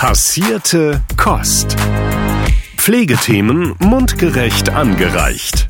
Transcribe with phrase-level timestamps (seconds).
[0.00, 1.76] Passierte Kost.
[2.78, 5.68] Pflegethemen mundgerecht angereicht.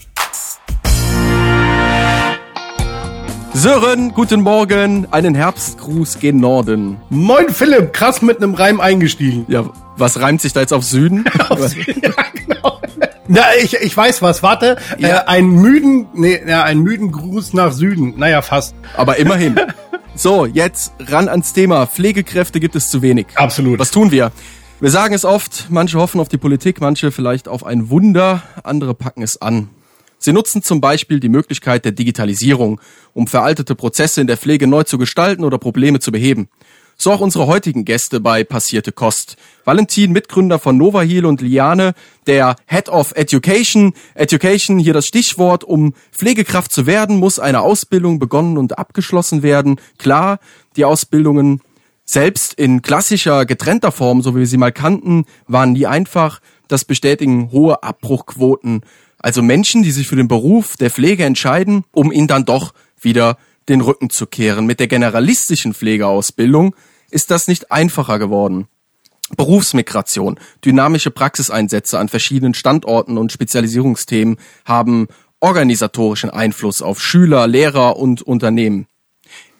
[3.52, 6.98] Sören, guten Morgen, einen Herbstgruß gen Norden.
[7.10, 9.46] Moin Philipp, krass mit einem Reim eingestiegen.
[9.48, 11.24] Ja, was reimt sich da jetzt auf Süden?
[11.36, 12.80] ja, genau.
[13.26, 14.76] Na, ich, ich weiß was, warte.
[14.98, 15.08] Ja.
[15.08, 18.14] Äh, einen müden, nee, ja, einen müden Gruß nach Süden.
[18.16, 18.76] Naja, fast.
[18.96, 19.58] Aber immerhin.
[20.22, 21.86] So, jetzt ran ans Thema.
[21.86, 23.28] Pflegekräfte gibt es zu wenig.
[23.36, 23.78] Absolut.
[23.78, 24.32] Was tun wir?
[24.78, 28.94] Wir sagen es oft, manche hoffen auf die Politik, manche vielleicht auf ein Wunder, andere
[28.94, 29.70] packen es an.
[30.18, 32.82] Sie nutzen zum Beispiel die Möglichkeit der Digitalisierung,
[33.14, 36.50] um veraltete Prozesse in der Pflege neu zu gestalten oder Probleme zu beheben.
[37.02, 39.38] So auch unsere heutigen Gäste bei Passierte Kost.
[39.64, 41.94] Valentin, Mitgründer von Nova Heal und Liane,
[42.26, 43.94] der Head of Education.
[44.14, 45.64] Education, hier das Stichwort.
[45.64, 49.80] Um Pflegekraft zu werden, muss eine Ausbildung begonnen und abgeschlossen werden.
[49.96, 50.40] Klar,
[50.76, 51.62] die Ausbildungen
[52.04, 56.40] selbst in klassischer getrennter Form, so wie wir sie mal kannten, waren nie einfach.
[56.68, 58.82] Das bestätigen hohe Abbruchquoten.
[59.16, 63.38] Also Menschen, die sich für den Beruf der Pflege entscheiden, um ihn dann doch wieder
[63.70, 64.66] den Rücken zu kehren.
[64.66, 66.74] Mit der generalistischen Pflegeausbildung
[67.10, 68.68] ist das nicht einfacher geworden.
[69.36, 75.08] Berufsmigration, dynamische Praxiseinsätze an verschiedenen Standorten und Spezialisierungsthemen haben
[75.40, 78.86] organisatorischen Einfluss auf Schüler, Lehrer und Unternehmen.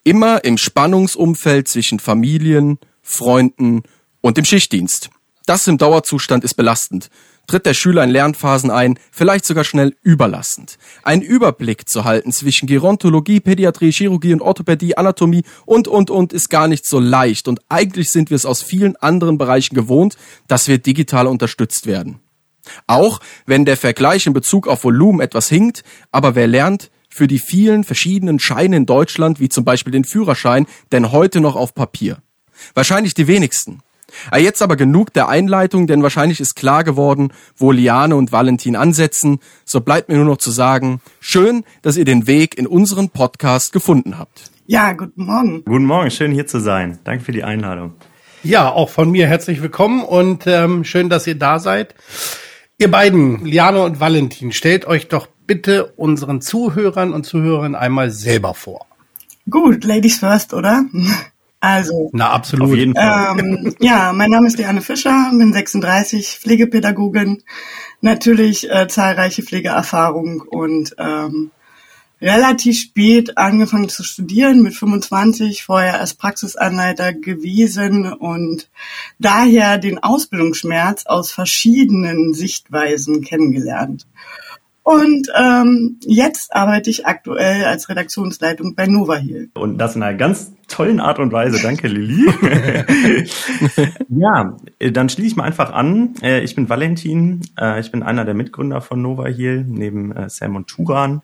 [0.03, 3.83] Immer im Spannungsumfeld zwischen Familien, Freunden
[4.21, 5.11] und dem Schichtdienst.
[5.47, 7.11] Das im Dauerzustand ist belastend.
[7.51, 10.79] Tritt der Schüler in Lernphasen ein, vielleicht sogar schnell überlastend.
[11.03, 16.49] Einen Überblick zu halten zwischen Gerontologie, Pädiatrie, Chirurgie und Orthopädie, Anatomie und, und, und ist
[16.49, 17.49] gar nicht so leicht.
[17.49, 22.21] Und eigentlich sind wir es aus vielen anderen Bereichen gewohnt, dass wir digital unterstützt werden.
[22.87, 27.41] Auch wenn der Vergleich in Bezug auf Volumen etwas hinkt, aber wer lernt, für die
[27.41, 32.19] vielen verschiedenen Scheine in Deutschland, wie zum Beispiel den Führerschein, denn heute noch auf Papier?
[32.75, 33.83] Wahrscheinlich die wenigsten.
[34.31, 38.77] Ah, Jetzt aber genug der Einleitung, denn wahrscheinlich ist klar geworden, wo Liane und Valentin
[38.77, 39.41] ansetzen.
[39.65, 43.73] So bleibt mir nur noch zu sagen, schön, dass ihr den Weg in unseren Podcast
[43.73, 44.51] gefunden habt.
[44.67, 45.65] Ja, guten Morgen.
[45.65, 46.99] Guten Morgen, schön hier zu sein.
[47.05, 47.95] Danke für die Einladung.
[48.43, 51.95] Ja, auch von mir herzlich willkommen und ähm, schön, dass ihr da seid.
[52.79, 58.55] Ihr beiden, Liane und Valentin, stellt euch doch bitte unseren Zuhörern und Zuhörern einmal selber
[58.55, 58.87] vor.
[59.51, 60.85] Gut, Ladies first, oder?
[61.61, 62.71] Also, Na, absolut.
[62.71, 63.39] Auf jeden Fall.
[63.39, 67.43] ähm, ja, mein Name ist Diane Fischer, bin 36, Pflegepädagogin,
[68.01, 71.51] natürlich äh, zahlreiche Pflegeerfahrung und ähm,
[72.23, 78.71] relativ spät angefangen zu studieren, mit 25, vorher als Praxisanleiter gewesen und
[79.19, 84.07] daher den Ausbildungsschmerz aus verschiedenen Sichtweisen kennengelernt.
[84.83, 89.49] Und ähm, jetzt arbeite ich aktuell als Redaktionsleitung bei Nova Heal.
[89.55, 91.61] Und das in einer ganz tollen Art und Weise.
[91.63, 92.27] Danke, Lilly.
[94.09, 96.15] ja, dann schließe ich mal einfach an.
[96.23, 97.43] Äh, Ich bin Valentin.
[97.59, 101.23] Äh, Ich bin einer der Mitgründer von Nova Heal, neben äh, Sam und Turan.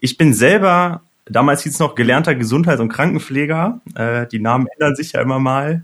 [0.00, 3.80] Ich bin selber, damals hieß es noch gelernter Gesundheits- und Krankenpfleger.
[4.30, 5.82] Die Namen ändern sich ja immer mal.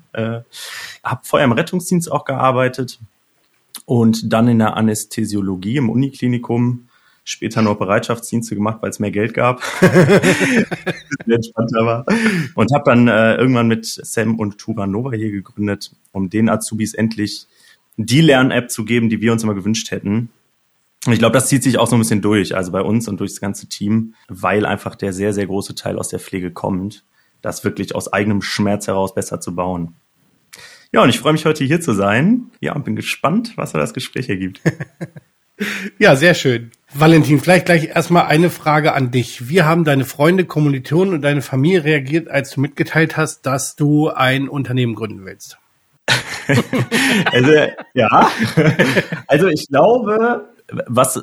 [1.02, 3.00] Hab vorher im Rettungsdienst auch gearbeitet
[3.86, 6.86] und dann in der Anästhesiologie im Uniklinikum
[7.24, 9.62] später noch Bereitschaftsdienste gemacht, weil es mehr Geld gab.
[11.26, 12.06] Entspannter war.
[12.54, 16.94] Und habe dann äh, irgendwann mit Sam und Tura Nova hier gegründet, um den Azubis
[16.94, 17.46] endlich
[17.96, 20.28] die Lern-App zu geben, die wir uns immer gewünscht hätten.
[21.06, 23.20] Und ich glaube, das zieht sich auch so ein bisschen durch, also bei uns und
[23.20, 27.04] durchs ganze Team, weil einfach der sehr, sehr große Teil aus der Pflege kommt,
[27.42, 29.94] das wirklich aus eigenem Schmerz heraus besser zu bauen.
[30.92, 32.50] Ja, und ich freue mich heute hier zu sein.
[32.60, 34.60] Ja, und bin gespannt, was da das Gespräch ergibt.
[35.98, 36.72] Ja, sehr schön.
[36.96, 39.48] Valentin, vielleicht gleich erstmal eine Frage an dich.
[39.48, 44.10] Wie haben deine Freunde, Kommilitonen und deine Familie reagiert, als du mitgeteilt hast, dass du
[44.10, 45.58] ein Unternehmen gründen willst?
[47.32, 47.52] Also,
[47.94, 48.30] ja.
[49.26, 50.46] Also, ich glaube,
[50.86, 51.22] was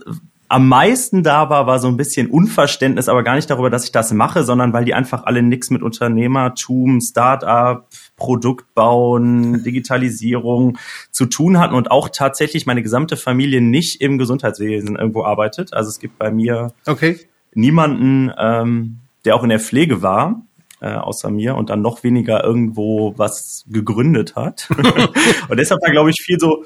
[0.52, 3.94] am meisten da war, war so ein bisschen Unverständnis, aber gar nicht darüber, dass ich
[3.94, 10.78] das mache, sondern weil die einfach alle nichts mit Unternehmertum, Start-up, Produkt bauen, Digitalisierung
[11.10, 15.74] zu tun hatten und auch tatsächlich meine gesamte Familie nicht im Gesundheitswesen irgendwo arbeitet.
[15.74, 17.18] Also es gibt bei mir Okay.
[17.54, 20.42] niemanden, ähm, der auch in der Pflege war,
[20.82, 24.68] äh, außer mir und dann noch weniger irgendwo was gegründet hat.
[25.48, 26.66] und deshalb war, glaube ich, viel so,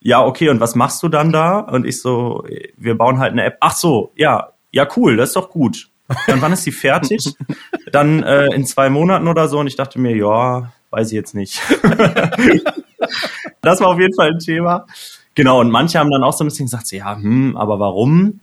[0.00, 1.58] ja, okay, und was machst du dann da?
[1.58, 2.44] Und ich so,
[2.76, 3.56] wir bauen halt eine App.
[3.60, 5.88] Ach so, ja, ja, cool, das ist doch gut.
[6.26, 7.34] Dann wann ist die fertig?
[7.92, 9.58] Dann äh, in zwei Monaten oder so.
[9.58, 11.60] Und ich dachte mir, ja, weiß ich jetzt nicht.
[13.60, 14.86] das war auf jeden Fall ein Thema.
[15.34, 18.40] Genau, und manche haben dann auch so ein bisschen gesagt, so, ja, hm, aber warum?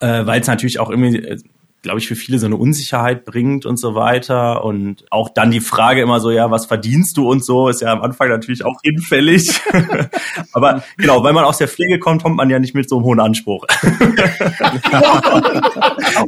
[0.00, 1.38] Äh, Weil es natürlich auch irgendwie äh,
[1.86, 4.64] glaube ich, für viele so eine Unsicherheit bringt und so weiter.
[4.64, 7.92] Und auch dann die Frage immer so, ja, was verdienst du und so, ist ja
[7.92, 9.60] am Anfang natürlich auch hinfällig.
[10.52, 13.04] Aber genau, weil man aus der Pflege kommt, kommt man ja nicht mit so einem
[13.04, 13.64] hohen Anspruch.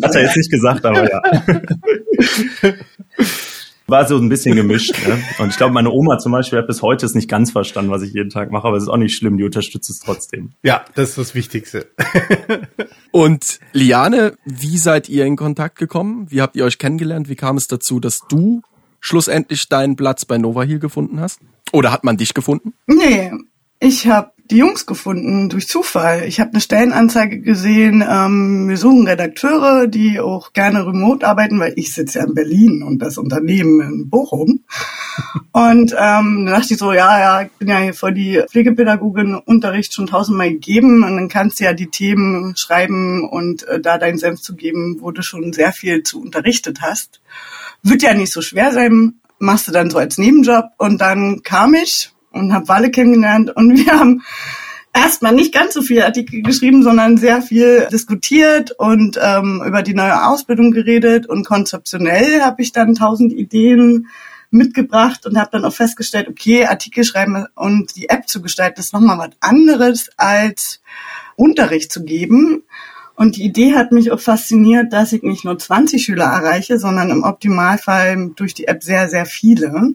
[0.03, 1.23] Hat er jetzt nicht gesagt, aber ja
[3.89, 4.95] war so ein bisschen gemischt.
[5.07, 5.19] Ne?
[5.39, 8.03] Und ich glaube, meine Oma zum Beispiel hat bis heute es nicht ganz verstanden, was
[8.03, 10.53] ich jeden Tag mache, aber es ist auch nicht schlimm, die unterstützt es trotzdem.
[10.63, 11.89] Ja, das ist das Wichtigste.
[13.19, 16.31] Und Liane, wie seid ihr in Kontakt gekommen?
[16.31, 17.29] Wie habt ihr euch kennengelernt?
[17.29, 18.63] Wie kam es dazu, dass du
[19.01, 21.41] schlussendlich deinen Platz bei Nova Heal gefunden hast?
[21.73, 22.75] Oder hat man dich gefunden?
[22.87, 23.33] Nee,
[23.81, 26.25] ich habe die Jungs gefunden durch Zufall.
[26.27, 31.75] Ich habe eine Stellenanzeige gesehen, ähm, wir suchen Redakteure, die auch gerne remote arbeiten, weil
[31.77, 34.61] ich sitze ja in Berlin und das Unternehmen in Bochum.
[35.53, 39.35] Und ähm, dann dachte ich so, ja, ja, ich bin ja hier vor die Pflegepädagogin
[39.35, 43.99] Unterricht schon tausendmal gegeben und dann kannst du ja die Themen schreiben und äh, da
[43.99, 47.21] deinen Senf zu geben, wo du schon sehr viel zu unterrichtet hast.
[47.83, 51.75] Wird ja nicht so schwer sein, machst du dann so als Nebenjob und dann kam
[51.75, 54.23] ich und habe Walle kennengelernt und wir haben
[54.95, 59.95] erstmal nicht ganz so viel Artikel geschrieben, sondern sehr viel diskutiert und ähm, über die
[59.95, 64.09] neue Ausbildung geredet und konzeptionell habe ich dann tausend Ideen
[64.51, 68.93] mitgebracht und habe dann auch festgestellt, okay, Artikel schreiben und die App zu gestalten ist
[68.93, 70.81] nochmal was anderes als
[71.37, 72.65] Unterricht zu geben.
[73.15, 77.11] Und die Idee hat mich auch fasziniert, dass ich nicht nur 20 Schüler erreiche, sondern
[77.11, 79.95] im Optimalfall durch die App sehr, sehr viele.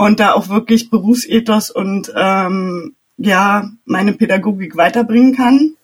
[0.00, 5.76] Und da auch wirklich Berufsethos und ähm, ja meine Pädagogik weiterbringen kann.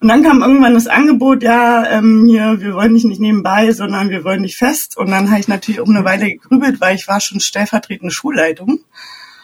[0.00, 4.10] Und dann kam irgendwann das Angebot, ja, ähm, hier, wir wollen dich nicht nebenbei, sondern
[4.10, 4.96] wir wollen dich fest.
[4.96, 8.84] Und dann habe ich natürlich auch eine Weile gegrübelt, weil ich war schon stellvertretende Schulleitung.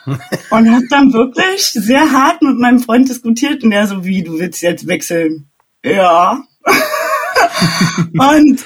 [0.50, 4.38] und habe dann wirklich sehr hart mit meinem Freund diskutiert und der so, wie, du
[4.38, 5.48] willst jetzt wechseln?
[5.84, 6.44] Ja.
[8.12, 8.64] und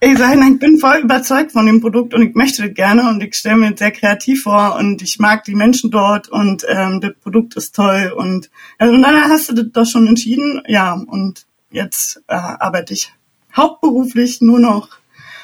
[0.00, 3.22] ich sage, ich bin voll überzeugt von dem Produkt und ich möchte das gerne und
[3.22, 7.14] ich stelle mir sehr kreativ vor und ich mag die Menschen dort und ähm, das
[7.20, 11.46] Produkt ist toll und, also, und dann hast du das doch schon entschieden, ja, und
[11.70, 13.12] jetzt äh, arbeite ich
[13.56, 14.88] hauptberuflich nur noch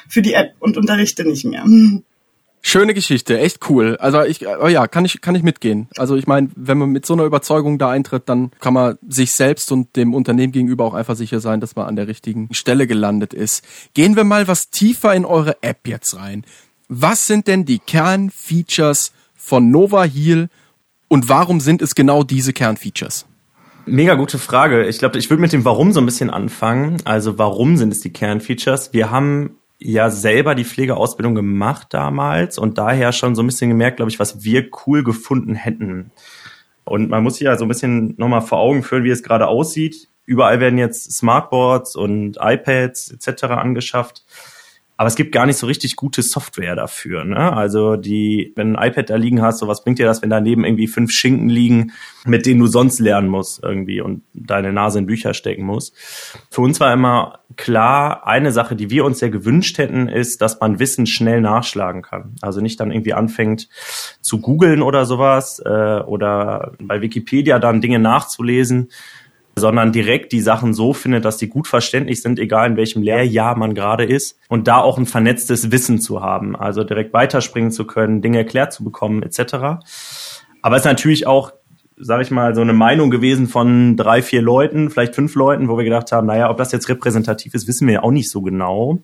[0.07, 1.65] für die App und unterrichte nicht mehr.
[2.67, 3.95] Schöne Geschichte, echt cool.
[3.97, 5.87] Also ich, oh ja, kann ich, kann ich mitgehen.
[5.97, 9.33] Also ich meine, wenn man mit so einer Überzeugung da eintritt, dann kann man sich
[9.33, 12.87] selbst und dem Unternehmen gegenüber auch einfach sicher sein, dass man an der richtigen Stelle
[12.87, 13.63] gelandet ist.
[13.93, 16.43] Gehen wir mal was tiefer in eure App jetzt rein.
[16.89, 20.49] Was sind denn die Kernfeatures von Nova Heal
[21.07, 23.27] und warum sind es genau diese Kernfeatures?
[23.85, 24.87] Mega gute Frage.
[24.87, 26.97] Ich glaube, ich würde mit dem Warum so ein bisschen anfangen.
[27.05, 28.91] Also warum sind es die Kernfeatures?
[28.91, 29.51] Wir haben
[29.85, 34.19] ja selber die Pflegeausbildung gemacht damals und daher schon so ein bisschen gemerkt, glaube ich,
[34.19, 36.11] was wir cool gefunden hätten.
[36.83, 39.47] Und man muss sich ja so ein bisschen nochmal vor Augen führen, wie es gerade
[39.47, 40.09] aussieht.
[40.25, 43.43] Überall werden jetzt Smartboards und iPads etc.
[43.43, 44.23] angeschafft.
[44.97, 47.25] Aber es gibt gar nicht so richtig gute Software dafür.
[47.25, 47.51] Ne?
[47.53, 50.63] Also die, wenn ein iPad da liegen hast, so was bringt dir das, wenn daneben
[50.63, 51.91] irgendwie fünf Schinken liegen,
[52.25, 55.95] mit denen du sonst lernen musst irgendwie und deine Nase in Bücher stecken musst.
[56.49, 60.59] Für uns war immer klar, eine Sache, die wir uns sehr gewünscht hätten, ist, dass
[60.59, 62.35] man Wissen schnell nachschlagen kann.
[62.41, 63.67] Also nicht dann irgendwie anfängt
[64.21, 68.89] zu googeln oder sowas äh, oder bei Wikipedia dann Dinge nachzulesen,
[69.57, 73.57] sondern direkt die Sachen so findet, dass die gut verständlich sind, egal in welchem Lehrjahr
[73.57, 77.85] man gerade ist und da auch ein vernetztes Wissen zu haben, also direkt weiterspringen zu
[77.85, 79.79] können, Dinge erklärt zu bekommen etc.
[80.61, 81.53] Aber es ist natürlich auch,
[81.97, 85.77] sage ich mal, so eine Meinung gewesen von drei, vier Leuten, vielleicht fünf Leuten, wo
[85.77, 88.41] wir gedacht haben, naja, ob das jetzt repräsentativ ist, wissen wir ja auch nicht so
[88.41, 88.99] genau.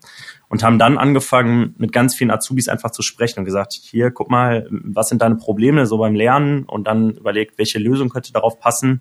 [0.50, 4.30] Und haben dann angefangen, mit ganz vielen Azubis einfach zu sprechen und gesagt, hier, guck
[4.30, 6.64] mal, was sind deine Probleme so beim Lernen?
[6.66, 9.00] Und dann überlegt, welche Lösung könnte darauf passen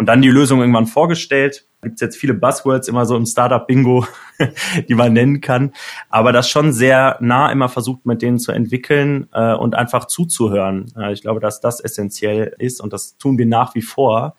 [0.00, 1.66] und dann die Lösung irgendwann vorgestellt.
[1.82, 4.06] Gibt es jetzt viele Buzzwords immer so im Startup-Bingo,
[4.88, 5.72] die man nennen kann,
[6.08, 10.90] aber das schon sehr nah immer versucht, mit denen zu entwickeln äh, und einfach zuzuhören.
[10.96, 14.36] Äh, ich glaube, dass das essentiell ist und das tun wir nach wie vor.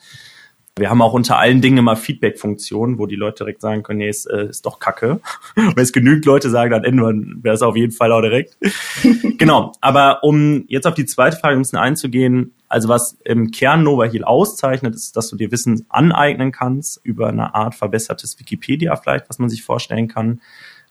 [0.78, 4.10] Wir haben auch unter allen Dingen immer Feedback-Funktionen, wo die Leute direkt sagen können, nee,
[4.10, 5.20] ist, äh, ist doch Kacke.
[5.56, 8.58] Wenn es genügend Leute sagen, dann ändern wir es auf jeden Fall auch direkt.
[9.38, 13.84] genau, aber um jetzt auf die zweite Frage ein bisschen einzugehen, also was im Kern
[13.84, 18.96] Nova Heal auszeichnet, ist, dass du dir Wissen aneignen kannst über eine Art verbessertes Wikipedia
[18.96, 20.40] vielleicht, was man sich vorstellen kann.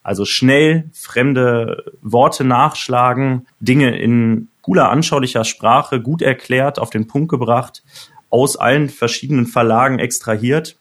[0.03, 7.29] Also schnell fremde Worte nachschlagen, Dinge in cooler, anschaulicher Sprache gut erklärt, auf den Punkt
[7.29, 7.83] gebracht,
[8.31, 10.77] aus allen verschiedenen Verlagen extrahiert.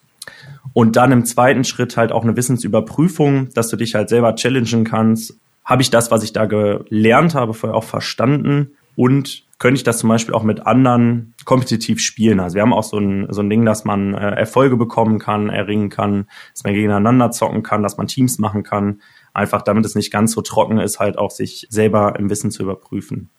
[0.73, 4.85] Und dann im zweiten Schritt halt auch eine Wissensüberprüfung, dass du dich halt selber challengen
[4.85, 5.35] kannst.
[5.65, 8.73] Habe ich das, was ich da gelernt habe, vorher auch verstanden?
[9.01, 12.41] und könnte ich das zum Beispiel auch mit anderen kompetitiv spielen.
[12.41, 15.49] Also wir haben auch so ein, so ein Ding, dass man äh, Erfolge bekommen kann,
[15.49, 19.01] erringen kann, dass man gegeneinander zocken kann, dass man Teams machen kann.
[19.33, 22.63] Einfach damit es nicht ganz so trocken ist, halt auch sich selber im Wissen zu
[22.63, 23.31] überprüfen.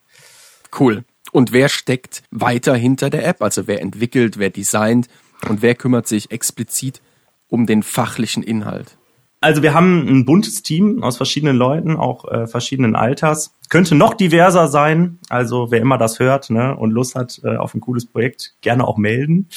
[0.80, 1.04] Cool.
[1.32, 3.42] Und wer steckt weiter hinter der App?
[3.42, 5.08] Also wer entwickelt, wer designt
[5.48, 7.02] und wer kümmert sich explizit
[7.48, 8.98] um den fachlichen Inhalt?
[9.44, 13.56] Also wir haben ein buntes Team aus verschiedenen Leuten, auch äh, verschiedenen Alters.
[13.70, 15.18] Könnte noch diverser sein.
[15.30, 18.88] Also wer immer das hört ne, und Lust hat äh, auf ein cooles Projekt, gerne
[18.88, 19.50] auch melden.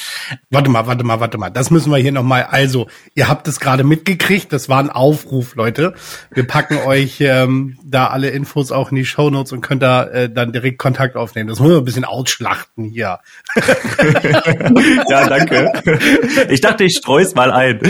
[0.48, 1.50] Warte mal, warte mal, warte mal.
[1.50, 2.44] Das müssen wir hier nochmal.
[2.44, 4.54] Also, ihr habt es gerade mitgekriegt.
[4.54, 5.92] Das war ein Aufruf, Leute.
[6.32, 10.04] Wir packen euch ähm, da alle Infos auch in die Show Notes und könnt da
[10.04, 11.50] äh, dann direkt Kontakt aufnehmen.
[11.50, 13.18] Das muss man ein bisschen ausschlachten hier.
[15.10, 15.72] ja, danke.
[16.48, 17.80] Ich dachte, ich streus mal ein.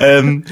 [0.00, 0.44] Ähm,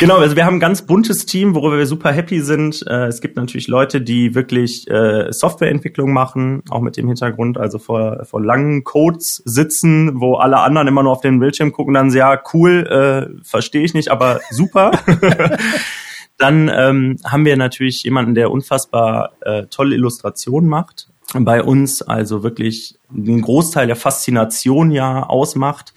[0.00, 2.84] Genau, also wir haben ein ganz buntes Team, worüber wir super happy sind.
[2.88, 7.78] Äh, es gibt natürlich Leute, die wirklich äh, Softwareentwicklung machen, auch mit dem Hintergrund, also
[7.78, 12.10] vor, vor langen Codes sitzen, wo alle anderen immer nur auf den Bildschirm gucken, dann
[12.10, 14.90] sehr cool, äh, verstehe ich nicht, aber super.
[16.38, 21.08] dann ähm, haben wir natürlich jemanden, der unfassbar äh, tolle Illustrationen macht.
[21.32, 25.94] Bei uns also wirklich den Großteil der Faszination ja ausmacht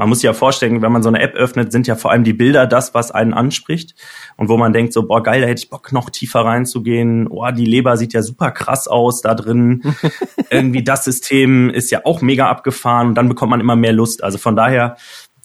[0.00, 2.24] man muss sich ja vorstellen, wenn man so eine App öffnet, sind ja vor allem
[2.24, 3.94] die Bilder das, was einen anspricht.
[4.38, 7.28] Und wo man denkt, so, boah, geil, da hätte ich Bock, noch tiefer reinzugehen.
[7.28, 9.82] Oh, die Leber sieht ja super krass aus da drin.
[10.50, 14.24] Irgendwie das System ist ja auch mega abgefahren und dann bekommt man immer mehr Lust.
[14.24, 14.96] Also von daher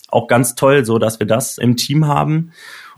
[0.07, 2.53] auch ganz toll, so dass wir das im Team haben.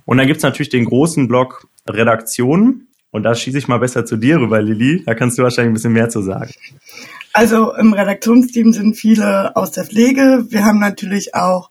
[0.05, 2.83] Und dann gibt's natürlich den großen Block Redaktion.
[3.09, 5.01] Und da schieße ich mal besser zu dir rüber, Lilly.
[5.07, 6.51] Da kannst du wahrscheinlich ein bisschen mehr zu sagen.
[7.37, 10.47] Also im Redaktionsteam sind viele aus der Pflege.
[10.49, 11.69] Wir haben natürlich auch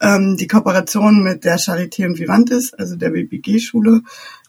[0.00, 4.02] ähm, die Kooperation mit der Charité und Vivantes, also der BBG-Schule.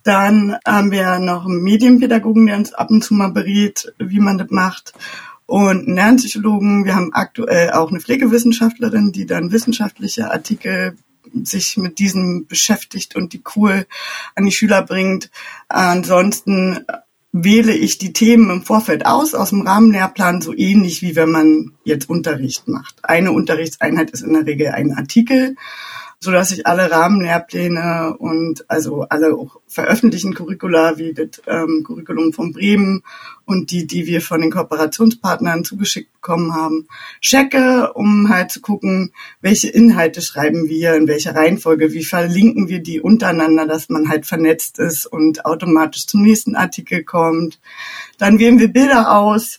[0.03, 4.37] Dann haben wir noch einen Medienpädagogen, der uns ab und zu mal berät, wie man
[4.37, 4.93] das macht.
[5.47, 6.85] Und einen Lernpsychologen.
[6.85, 10.95] Wir haben aktuell auch eine Pflegewissenschaftlerin, die dann wissenschaftliche Artikel
[11.43, 13.87] sich mit diesem beschäftigt und die cool
[14.35, 15.31] an die Schüler bringt.
[15.69, 16.85] Ansonsten
[17.31, 21.71] wähle ich die Themen im Vorfeld aus, aus dem Rahmenlehrplan, so ähnlich wie wenn man
[21.83, 22.95] jetzt Unterricht macht.
[23.03, 25.55] Eine Unterrichtseinheit ist in der Regel ein Artikel
[26.23, 32.31] so dass ich alle Rahmenlehrpläne und also alle auch veröffentlichten Curricula wie das ähm, Curriculum
[32.31, 33.01] von Bremen
[33.45, 36.87] und die, die wir von den Kooperationspartnern zugeschickt bekommen haben,
[37.21, 42.83] checke, um halt zu gucken, welche Inhalte schreiben wir, in welcher Reihenfolge, wie verlinken wir
[42.83, 47.59] die untereinander, dass man halt vernetzt ist und automatisch zum nächsten Artikel kommt.
[48.19, 49.57] Dann wählen wir Bilder aus,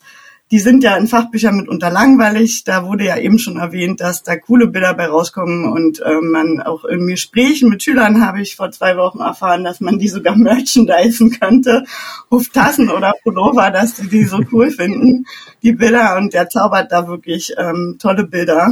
[0.52, 2.64] die sind ja in Fachbüchern mitunter langweilig.
[2.64, 6.60] Da wurde ja eben schon erwähnt, dass da coole Bilder bei rauskommen und äh, man
[6.60, 10.36] auch in Gesprächen mit Schülern habe ich vor zwei Wochen erfahren, dass man die sogar
[10.36, 11.84] merchandisen könnte,
[12.28, 15.24] auf Tassen oder Pullover, dass die die so cool finden,
[15.62, 18.70] die Bilder und der zaubert da wirklich ähm, tolle Bilder.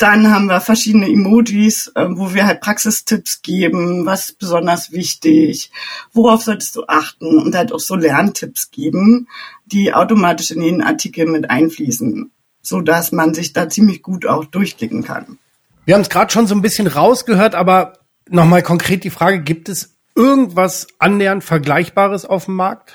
[0.00, 5.70] Dann haben wir verschiedene Emojis, äh, wo wir halt Praxistipps geben, was ist besonders wichtig,
[6.14, 9.28] worauf solltest du achten und halt auch so Lerntipps geben,
[9.72, 12.30] die automatisch in jeden Artikel mit einfließen,
[12.62, 15.38] so dass man sich da ziemlich gut auch durchklicken kann.
[15.84, 17.94] Wir haben es gerade schon so ein bisschen rausgehört, aber
[18.28, 22.92] nochmal konkret die Frage, gibt es irgendwas annähernd Vergleichbares auf dem Markt?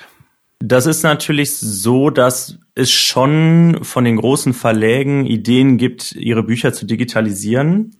[0.58, 6.72] Das ist natürlich so, dass es schon von den großen Verlägen Ideen gibt, ihre Bücher
[6.72, 7.96] zu digitalisieren.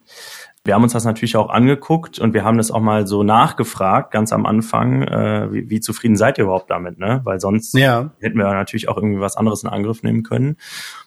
[0.66, 4.11] Wir haben uns das natürlich auch angeguckt und wir haben das auch mal so nachgefragt,
[4.11, 7.20] ganz am Anfang, äh, wie, wie zufrieden seid ihr überhaupt damit, ne?
[7.25, 8.11] Weil sonst ja.
[8.20, 10.49] hätten wir natürlich auch irgendwie was anderes in Angriff nehmen können.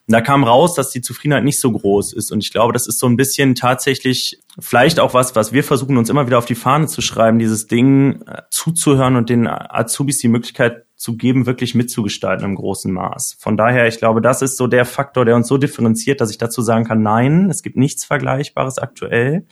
[0.10, 2.32] Und da kam raus, dass die Zufriedenheit nicht so groß ist.
[2.32, 5.98] Und ich glaube, das ist so ein bisschen tatsächlich vielleicht auch was, was wir versuchen,
[5.98, 10.20] uns immer wieder auf die Fahne zu schreiben, dieses Ding äh, zuzuhören und den Azubis
[10.20, 13.38] die Möglichkeit zu geben, wirklich mitzugestalten im großen Maß.
[13.39, 16.38] Von daher, ich glaube, das ist so der Faktor, der uns so differenziert, dass ich
[16.38, 19.46] dazu sagen kann, nein, es gibt nichts Vergleichbares aktuell.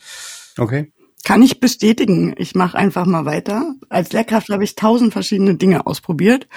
[0.58, 0.92] Okay.
[1.24, 2.34] Kann ich bestätigen.
[2.36, 3.74] Ich mache einfach mal weiter.
[3.88, 6.48] Als Lehrkraft habe ich tausend verschiedene Dinge ausprobiert.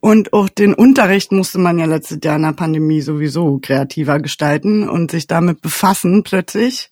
[0.00, 4.88] Und auch den Unterricht musste man ja letztes Jahr in der Pandemie sowieso kreativer gestalten
[4.88, 6.90] und sich damit befassen plötzlich.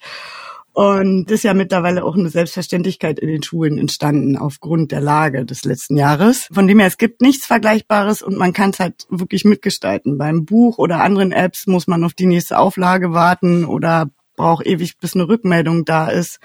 [0.73, 5.45] Und das ist ja mittlerweile auch eine Selbstverständlichkeit in den Schulen entstanden aufgrund der Lage
[5.45, 6.49] des letzten Jahres.
[6.53, 10.17] Von dem her, es gibt nichts Vergleichbares und man kann es halt wirklich mitgestalten.
[10.17, 14.99] Beim Buch oder anderen Apps muss man auf die nächste Auflage warten oder braucht ewig,
[14.99, 16.39] bis eine Rückmeldung da ist.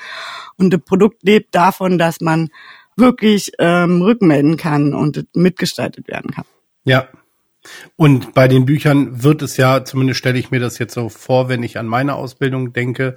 [0.57, 2.49] Und das Produkt lebt davon, dass man
[2.97, 6.45] wirklich ähm, rückmelden kann und mitgestaltet werden kann.
[6.83, 7.07] Ja,
[7.95, 11.49] und bei den Büchern wird es ja, zumindest stelle ich mir das jetzt so vor,
[11.49, 13.15] wenn ich an meine Ausbildung denke,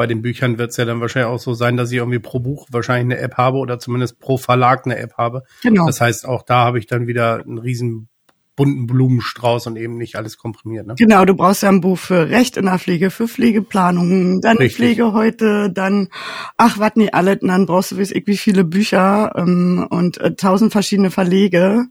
[0.00, 2.40] bei den Büchern wird es ja dann wahrscheinlich auch so sein, dass ich irgendwie pro
[2.40, 5.42] Buch wahrscheinlich eine App habe oder zumindest pro Verlag eine App habe.
[5.62, 5.84] Genau.
[5.84, 8.08] Das heißt, auch da habe ich dann wieder einen riesen
[8.56, 10.86] bunten Blumenstrauß und eben nicht alles komprimiert.
[10.86, 10.94] Ne?
[10.96, 14.76] Genau, du brauchst ja ein Buch für Recht in der Pflege, für Pflegeplanung, dann Richtig.
[14.76, 16.08] Pflege heute, dann
[16.56, 20.16] ach was nicht alles, und dann brauchst du weiß ich wie viele Bücher ähm, und
[20.16, 21.88] äh, tausend verschiedene Verlege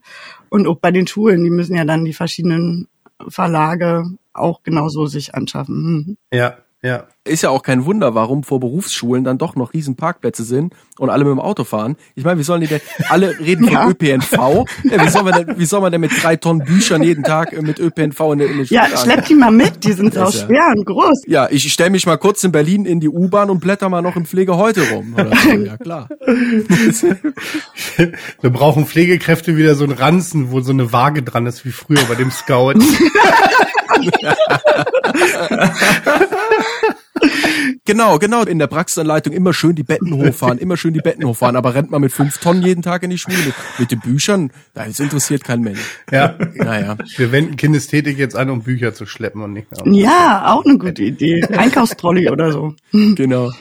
[0.49, 2.87] und auch bei den Schulen, die müssen ja dann die verschiedenen
[3.27, 5.75] Verlage auch genauso sich anschaffen.
[6.07, 6.17] Hm.
[6.33, 7.07] Ja, ja.
[7.29, 11.09] Ist ja auch kein Wunder, warum vor Berufsschulen dann doch noch riesen Parkplätze sind und
[11.09, 11.95] alle mit dem Auto fahren.
[12.15, 13.87] Ich meine, wie sollen die denn, alle reden von Ja.
[13.87, 14.65] ÖPNV.
[14.83, 17.53] Ja, wie, soll man denn, wie soll man denn mit drei Tonnen Büchern jeden Tag
[17.53, 20.31] äh, mit ÖPNV in, in den Ja, Schule schlepp die mal mit, die sind auch
[20.33, 21.23] schwer und groß.
[21.27, 24.15] Ja, ich stelle mich mal kurz in Berlin in die U-Bahn und blätter mal noch
[24.15, 25.13] im Pflege heute rum.
[25.13, 25.49] Oder so.
[25.51, 26.09] Ja, klar.
[28.41, 32.01] Wir brauchen Pflegekräfte wieder so ein Ranzen, wo so eine Waage dran ist, wie früher
[32.07, 32.73] bei dem Scout.
[37.85, 38.43] Genau, genau.
[38.43, 41.55] In der Praxisanleitung immer schön die Betten hochfahren, immer schön die Betten hochfahren.
[41.55, 44.51] Aber rennt man mit fünf Tonnen jeden Tag in die Schule mit, mit den Büchern?
[44.73, 45.79] Das interessiert kein Mensch.
[46.11, 46.37] ja.
[46.53, 46.97] Naja.
[47.17, 49.93] Wir wenden Kinästhetik jetzt an, um Bücher zu schleppen und nicht mehr.
[49.93, 51.43] Ja, auch eine gute Idee.
[51.45, 52.75] Einkaufstrolli oder so.
[52.91, 53.51] Genau.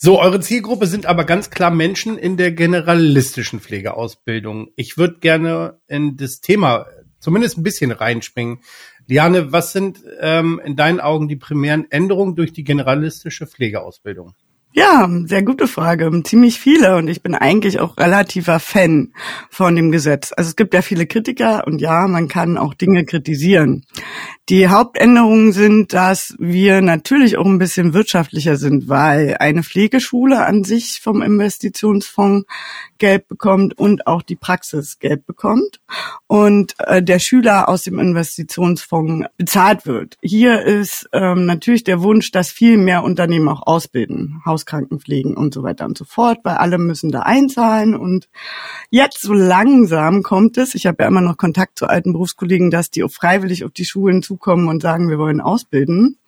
[0.00, 4.68] So, eure Zielgruppe sind aber ganz klar Menschen in der generalistischen Pflegeausbildung.
[4.76, 6.86] Ich würde gerne in das Thema
[7.22, 8.58] zumindest ein bisschen reinspringen.
[9.06, 14.34] Liane, was sind ähm, in deinen Augen die primären Änderungen durch die generalistische Pflegeausbildung?
[14.74, 16.10] Ja, sehr gute Frage.
[16.24, 19.12] Ziemlich viele und ich bin eigentlich auch relativer Fan
[19.50, 20.32] von dem Gesetz.
[20.34, 23.84] Also es gibt ja viele Kritiker und ja, man kann auch Dinge kritisieren.
[24.48, 30.64] Die Hauptänderungen sind, dass wir natürlich auch ein bisschen wirtschaftlicher sind, weil eine Pflegeschule an
[30.64, 32.46] sich vom Investitionsfonds
[32.96, 35.80] Geld bekommt und auch die Praxis Geld bekommt
[36.28, 40.18] und äh, der Schüler aus dem Investitionsfonds bezahlt wird.
[40.22, 45.62] Hier ist ähm, natürlich der Wunsch, dass viel mehr Unternehmen auch ausbilden, Hauskrankenpflegen und so
[45.62, 48.28] weiter und so fort, weil alle müssen da einzahlen und
[48.90, 52.90] jetzt so langsam kommt es, ich habe ja immer noch Kontakt zu alten Berufskollegen, dass
[52.90, 56.18] die freiwillig auf die Schulen zukommen und sagen, wir wollen ausbilden,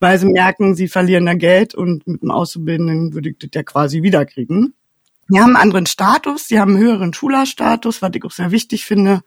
[0.00, 3.62] weil sie merken, sie verlieren da Geld und mit dem Auszubildenden würde ich das ja
[3.62, 4.74] quasi wiederkriegen.
[5.28, 8.84] Die haben einen anderen Status, die haben einen höheren Schulerstatus, was ich auch sehr wichtig
[8.84, 9.22] finde.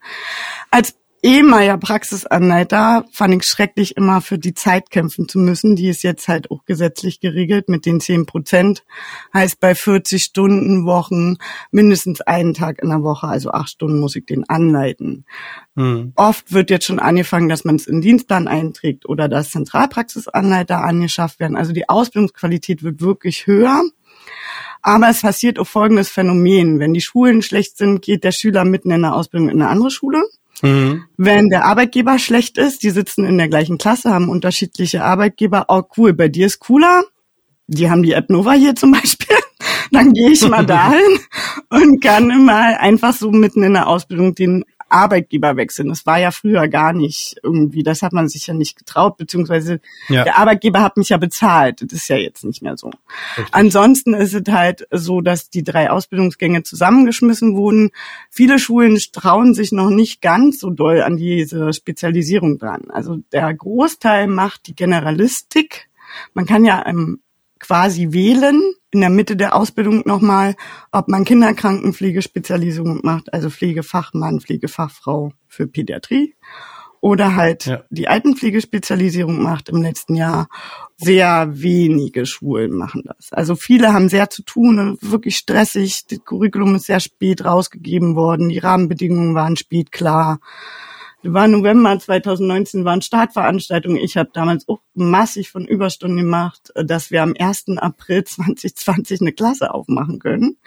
[0.69, 5.75] Als ehemaliger Praxisanleiter fand ich schrecklich, immer für die Zeit kämpfen zu müssen.
[5.75, 8.85] Die ist jetzt halt auch gesetzlich geregelt mit den 10 Prozent.
[9.33, 11.37] Heißt bei 40 Stunden Wochen
[11.71, 15.25] mindestens einen Tag in der Woche, also acht Stunden muss ich den anleiten.
[15.75, 16.13] Hm.
[16.15, 21.39] Oft wird jetzt schon angefangen, dass man es in Dienstplan einträgt oder dass Zentralpraxisanleiter angeschafft
[21.39, 21.57] werden.
[21.57, 23.81] Also die Ausbildungsqualität wird wirklich höher.
[24.83, 26.77] Aber es passiert auch folgendes Phänomen.
[26.77, 29.89] Wenn die Schulen schlecht sind, geht der Schüler mitten in der Ausbildung in eine andere
[29.89, 30.23] Schule.
[30.61, 31.03] Mhm.
[31.17, 35.65] Wenn der Arbeitgeber schlecht ist, die sitzen in der gleichen Klasse, haben unterschiedliche Arbeitgeber.
[35.67, 37.03] Oh cool, bei dir ist cooler.
[37.67, 39.35] Die haben die App Nova hier zum Beispiel.
[39.91, 41.19] Dann gehe ich mal dahin
[41.69, 44.63] und kann immer einfach so mitten in der Ausbildung den
[44.95, 45.89] Arbeitgeber wechseln.
[45.89, 49.81] Das war ja früher gar nicht irgendwie, das hat man sich ja nicht getraut, beziehungsweise
[50.07, 50.23] Ja.
[50.23, 51.81] der Arbeitgeber hat mich ja bezahlt.
[51.81, 52.89] Das ist ja jetzt nicht mehr so.
[53.51, 57.91] Ansonsten ist es halt so, dass die drei Ausbildungsgänge zusammengeschmissen wurden.
[58.29, 62.83] Viele Schulen trauen sich noch nicht ganz so doll an diese Spezialisierung dran.
[62.89, 65.89] Also der Großteil macht die Generalistik.
[66.33, 67.19] Man kann ja ähm,
[67.59, 70.55] quasi wählen in der Mitte der Ausbildung nochmal,
[70.91, 76.35] ob man Kinderkrankenpflegespezialisierung macht, also Pflegefachmann, Pflegefachfrau für Pädiatrie
[77.01, 77.83] oder halt Ja.
[77.89, 80.47] die Altenpflegespezialisierung macht im letzten Jahr.
[80.97, 83.31] Sehr wenige Schulen machen das.
[83.31, 86.07] Also viele haben sehr zu tun wirklich stressig.
[86.07, 88.49] Das Curriculum ist sehr spät rausgegeben worden.
[88.49, 90.39] Die Rahmenbedingungen waren spät klar.
[91.33, 93.97] War November 2019 waren Startveranstaltungen.
[93.97, 97.77] Ich habe damals auch massig von Überstunden gemacht, dass wir am 1.
[97.77, 100.57] April 2020 eine Klasse aufmachen können.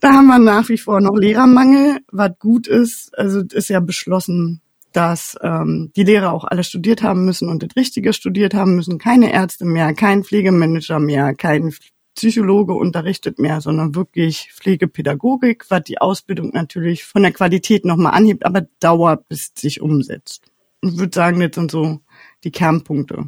[0.00, 3.16] Da haben wir nach wie vor noch Lehrermangel, was gut ist.
[3.18, 4.60] Also ist ja beschlossen,
[4.92, 8.98] dass ähm, die Lehrer auch alle studiert haben müssen und das Richtige studiert haben müssen.
[8.98, 11.74] Keine Ärzte mehr, kein Pflegemanager mehr, kein
[12.16, 18.44] Psychologe unterrichtet mehr, sondern wirklich Pflegepädagogik, was die Ausbildung natürlich von der Qualität nochmal anhebt,
[18.44, 20.50] aber dauert, bis es sich umsetzt.
[20.80, 22.00] Ich würde sagen, das sind so
[22.42, 23.26] die Kernpunkte.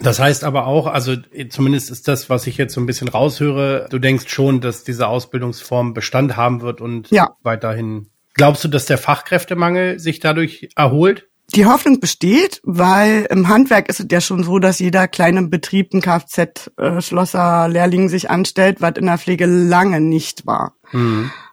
[0.00, 1.16] Das heißt aber auch, also
[1.50, 5.08] zumindest ist das, was ich jetzt so ein bisschen raushöre, du denkst schon, dass diese
[5.08, 7.36] Ausbildungsform Bestand haben wird und Ja.
[7.42, 8.08] weiterhin.
[8.34, 11.27] Glaubst du, dass der Fachkräftemangel sich dadurch erholt?
[11.54, 15.94] Die Hoffnung besteht, weil im Handwerk ist es ja schon so, dass jeder kleine Betrieb
[15.94, 20.74] ein Kfz-Schlosser, Lehrling sich anstellt, was in der Pflege lange nicht war.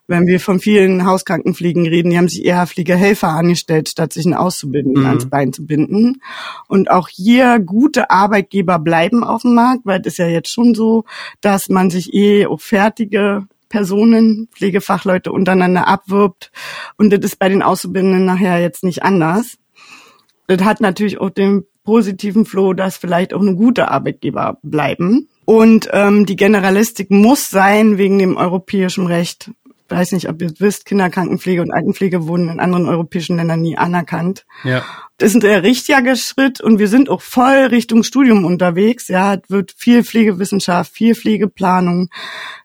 [0.08, 4.36] Wenn wir von vielen Hauskrankenpflegen reden, die haben sich eher Pflegehelfer angestellt, statt sich einen
[4.36, 5.10] Auszubildenden Mhm.
[5.10, 6.22] ans Bein zu binden.
[6.68, 10.76] Und auch hier gute Arbeitgeber bleiben auf dem Markt, weil es ist ja jetzt schon
[10.76, 11.06] so,
[11.42, 16.52] dass man sich eh auf fertige Personen, Pflegefachleute untereinander abwirbt.
[16.98, 19.58] Und das ist bei den Auszubildenden nachher jetzt nicht anders.
[20.48, 25.30] Das hat natürlich auch den positiven Flow, dass vielleicht auch eine gute Arbeitgeber bleiben.
[25.46, 29.52] Und ähm, die Generalistik muss sein wegen dem europäischen Recht.
[29.96, 33.62] Ich weiß nicht, ob ihr es wisst, Kinderkrankenpflege und Altenpflege wurden in anderen europäischen Ländern
[33.62, 34.46] nie anerkannt.
[34.66, 34.84] Ja.
[35.18, 39.08] Das ist ein sehr richtiger Schritt und wir sind auch voll Richtung Studium unterwegs.
[39.08, 42.10] Ja, es wird viel Pflegewissenschaft, viel Pflegeplanung,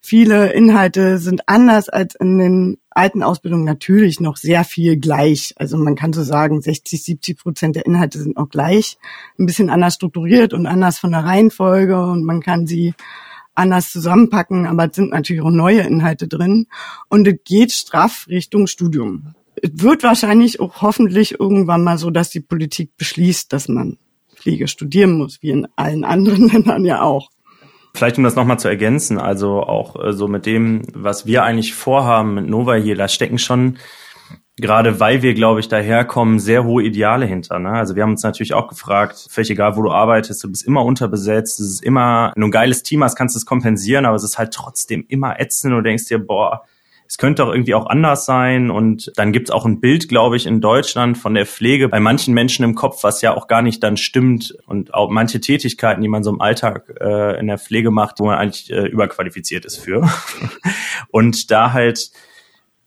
[0.01, 5.55] viele Inhalte sind anders als in den alten Ausbildungen natürlich noch sehr viel gleich.
[5.55, 8.99] Also man kann so sagen, 60, 70 Prozent der Inhalte sind noch gleich,
[9.39, 12.93] ein bisschen anders strukturiert und anders von der Reihenfolge und man kann sie
[13.61, 16.67] anders zusammenpacken, aber es sind natürlich auch neue Inhalte drin
[17.09, 22.31] und es geht straff Richtung Studium es wird wahrscheinlich auch hoffentlich irgendwann mal so, dass
[22.31, 23.99] die Politik beschließt, dass man
[24.35, 27.31] Pflege studieren muss, wie in allen anderen Ländern ja auch.
[27.93, 31.75] Vielleicht um das nochmal zu ergänzen, also auch äh, so mit dem, was wir eigentlich
[31.75, 33.79] vorhaben mit Nova hier, da stecken schon
[34.61, 37.59] gerade weil wir, glaube ich, daherkommen, sehr hohe Ideale hinter.
[37.59, 37.71] Ne?
[37.71, 40.85] Also wir haben uns natürlich auch gefragt, völlig egal, wo du arbeitest, du bist immer
[40.85, 44.17] unterbesetzt, es ist immer, wenn du ein geiles Team hast, kannst du es kompensieren, aber
[44.17, 46.65] es ist halt trotzdem immer ätzend und du denkst dir, boah,
[47.11, 48.71] es könnte auch irgendwie auch anders sein.
[48.71, 52.35] Und dann gibt's auch ein Bild, glaube ich, in Deutschland von der Pflege bei manchen
[52.35, 54.57] Menschen im Kopf, was ja auch gar nicht dann stimmt.
[54.67, 58.27] Und auch manche Tätigkeiten, die man so im Alltag äh, in der Pflege macht, wo
[58.27, 60.09] man eigentlich äh, überqualifiziert ist für.
[61.11, 62.13] und da halt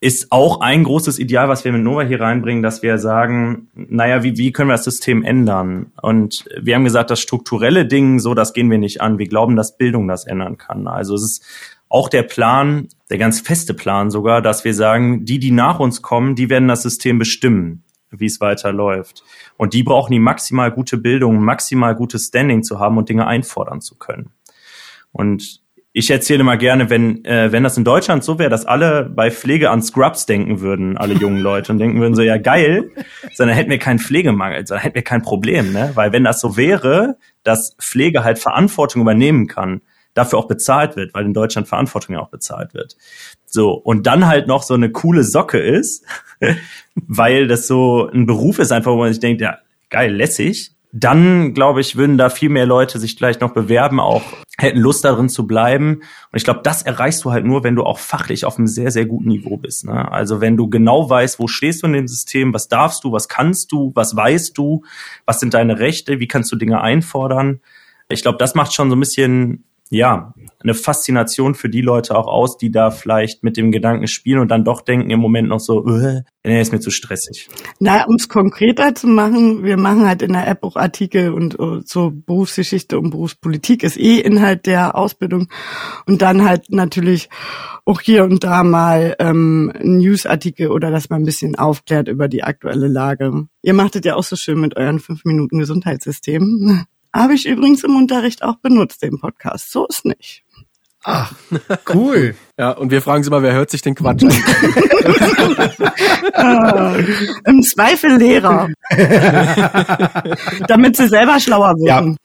[0.04, 4.22] ist auch ein großes Ideal, was wir mit Nova hier reinbringen, dass wir sagen, naja,
[4.22, 5.92] wie, wie können wir das System ändern?
[6.02, 9.18] Und wir haben gesagt, das strukturelle Ding, so, das gehen wir nicht an.
[9.18, 10.86] Wir glauben, dass Bildung das ändern kann.
[10.88, 11.44] Also es ist
[11.88, 16.02] auch der Plan, der ganz feste Plan sogar, dass wir sagen, die, die nach uns
[16.02, 19.24] kommen, die werden das System bestimmen, wie es weiterläuft.
[19.56, 23.80] Und die brauchen die maximal gute Bildung, maximal gutes Standing zu haben und Dinge einfordern
[23.80, 24.32] zu können.
[25.12, 25.63] Und
[25.96, 29.30] ich erzähle mal gerne, wenn, äh, wenn das in Deutschland so wäre, dass alle bei
[29.30, 32.90] Pflege an Scrubs denken würden, alle jungen Leute, und denken würden so, ja geil,
[33.32, 35.92] sondern hätten wir keinen Pflegemangel, sondern hätten wir kein Problem, ne?
[35.94, 39.82] Weil wenn das so wäre, dass Pflege halt Verantwortung übernehmen kann,
[40.14, 42.96] dafür auch bezahlt wird, weil in Deutschland Verantwortung ja auch bezahlt wird.
[43.46, 46.04] So, und dann halt noch so eine coole Socke ist,
[46.96, 49.58] weil das so ein Beruf ist, einfach, wo man sich denkt, ja,
[49.90, 50.73] geil, lässig.
[50.96, 54.22] Dann, glaube ich, würden da viel mehr Leute sich vielleicht noch bewerben, auch
[54.58, 55.96] hätten Lust darin zu bleiben.
[55.96, 58.92] Und ich glaube, das erreichst du halt nur, wenn du auch fachlich auf einem sehr,
[58.92, 59.86] sehr guten Niveau bist.
[59.86, 60.12] Ne?
[60.12, 63.28] Also wenn du genau weißt, wo stehst du in dem System, was darfst du, was
[63.28, 64.84] kannst du, was weißt du,
[65.26, 67.60] was sind deine Rechte, wie kannst du Dinge einfordern.
[68.08, 69.64] Ich glaube, das macht schon so ein bisschen
[69.96, 74.40] ja, eine Faszination für die Leute auch aus, die da vielleicht mit dem Gedanken spielen
[74.40, 77.48] und dann doch denken im Moment noch so, äh, nee, ist mir zu stressig.
[77.80, 81.58] Na, um es konkreter zu machen, wir machen halt in der App auch Artikel und
[81.58, 85.48] uh, so Berufsgeschichte und Berufspolitik ist eh Inhalt der Ausbildung
[86.06, 87.28] und dann halt natürlich
[87.84, 92.42] auch hier und da mal ähm, Newsartikel oder dass man ein bisschen aufklärt über die
[92.42, 93.46] aktuelle Lage.
[93.62, 96.86] Ihr machtet ja auch so schön mit euren fünf Minuten Gesundheitssystem.
[97.14, 99.70] Habe ich übrigens im Unterricht auch benutzt, den Podcast.
[99.70, 100.42] So ist nicht.
[101.04, 101.32] Ach,
[101.94, 102.34] cool.
[102.58, 104.32] ja, und wir fragen sie mal, wer hört sich den Quatsch an?
[106.32, 106.96] ah,
[107.44, 108.68] Im Zweifel Lehrer.
[110.66, 112.16] Damit sie selber schlauer werden.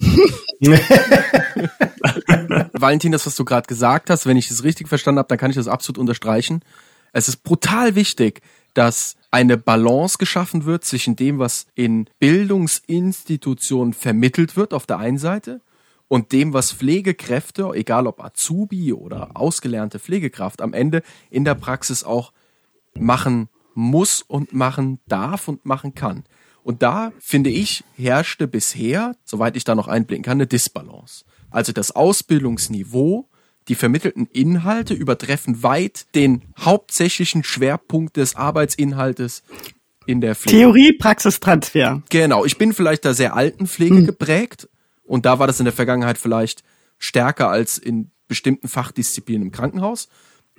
[0.59, 0.79] Ja.
[2.73, 5.51] Valentin, das, was du gerade gesagt hast, wenn ich es richtig verstanden habe, dann kann
[5.51, 6.61] ich das absolut unterstreichen.
[7.11, 8.41] Es ist brutal wichtig,
[8.73, 15.19] dass eine Balance geschaffen wird zwischen dem, was in Bildungsinstitutionen vermittelt wird auf der einen
[15.19, 15.61] Seite
[16.07, 22.03] und dem, was Pflegekräfte, egal ob Azubi oder ausgelernte Pflegekraft, am Ende in der Praxis
[22.03, 22.33] auch
[22.95, 26.23] machen muss und machen darf und machen kann.
[26.63, 31.23] Und da, finde ich, herrschte bisher, soweit ich da noch einblicken kann, eine Disbalance.
[31.51, 33.28] Also das Ausbildungsniveau
[33.69, 39.43] die vermittelten Inhalte übertreffen weit den hauptsächlichen Schwerpunkt des Arbeitsinhaltes
[40.05, 40.57] in der Pflege.
[40.57, 42.01] Theorie, Praxistransfer.
[42.09, 42.43] Genau.
[42.45, 44.05] Ich bin vielleicht da sehr alten Pflege hm.
[44.07, 44.67] geprägt
[45.03, 46.63] und da war das in der Vergangenheit vielleicht
[46.97, 50.09] stärker als in bestimmten Fachdisziplinen im Krankenhaus.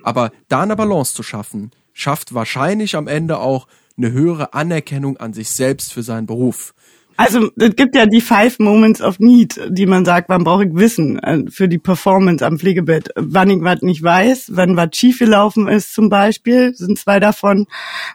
[0.03, 5.33] Aber da eine Balance zu schaffen, schafft wahrscheinlich am Ende auch eine höhere Anerkennung an
[5.33, 6.73] sich selbst für seinen Beruf.
[7.17, 10.73] Also es gibt ja die Five Moments of Need, die man sagt, wann brauche ich
[10.73, 13.09] Wissen äh, für die Performance am Pflegebett.
[13.15, 17.67] Wann ich was nicht weiß, wenn was schiefgelaufen ist zum Beispiel, sind zwei davon.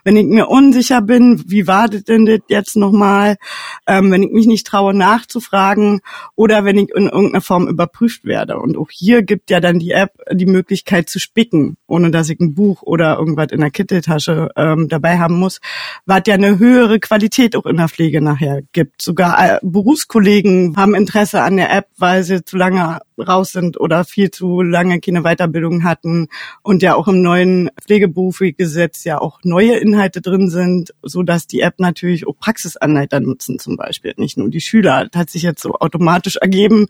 [0.03, 3.37] Wenn ich mir unsicher bin, wie wartet denn das jetzt nochmal?
[3.85, 6.01] Ähm, wenn ich mich nicht traue nachzufragen
[6.35, 8.57] oder wenn ich in irgendeiner Form überprüft werde.
[8.57, 12.39] Und auch hier gibt ja dann die App die Möglichkeit zu spicken, ohne dass ich
[12.39, 15.61] ein Buch oder irgendwas in der Kitteltasche ähm, dabei haben muss,
[16.05, 20.95] was ja eine höhere Qualität auch in der Pflege nachher gibt sogar äh, Berufskollegen haben
[20.95, 25.23] Interesse an der App, weil sie zu lange raus sind oder viel zu lange keine
[25.23, 26.27] Weiterbildung hatten
[26.61, 31.61] und ja auch im neuen Pflegeberufegesetz ja auch neue Inhalte drin sind, so dass die
[31.61, 35.07] App natürlich auch Praxisanleiter nutzen zum Beispiel, nicht nur die Schüler.
[35.11, 36.87] Das hat sich jetzt so automatisch ergeben,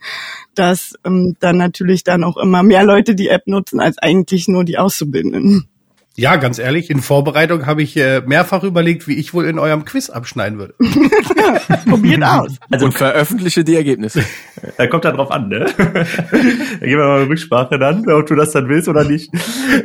[0.55, 4.63] dass ähm, dann natürlich dann auch immer mehr Leute die App nutzen als eigentlich nur
[4.63, 5.69] die Auszubildenden.
[6.19, 9.85] Ja, ganz ehrlich, in Vorbereitung habe ich äh, mehrfach überlegt, wie ich wohl in eurem
[9.85, 10.73] Quiz abschneiden würde.
[11.87, 12.57] Probiert aus.
[12.71, 14.23] Also, und veröffentliche die Ergebnisse.
[14.77, 15.65] Da kommt da drauf an, ne?
[15.77, 19.29] da gehen wir mal eine Rücksprache dann, ob du das dann willst oder nicht.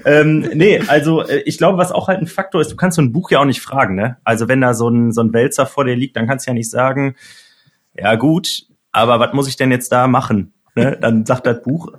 [0.06, 3.02] ähm, nee, also äh, ich glaube, was auch halt ein Faktor ist, du kannst so
[3.02, 4.16] ein Buch ja auch nicht fragen, ne?
[4.24, 6.54] Also wenn da so ein, so ein Wälzer vor dir liegt, dann kannst du ja
[6.54, 7.16] nicht sagen,
[7.94, 10.54] ja gut, aber was muss ich denn jetzt da machen?
[10.74, 10.96] Ne?
[10.98, 11.92] Dann sagt das Buch,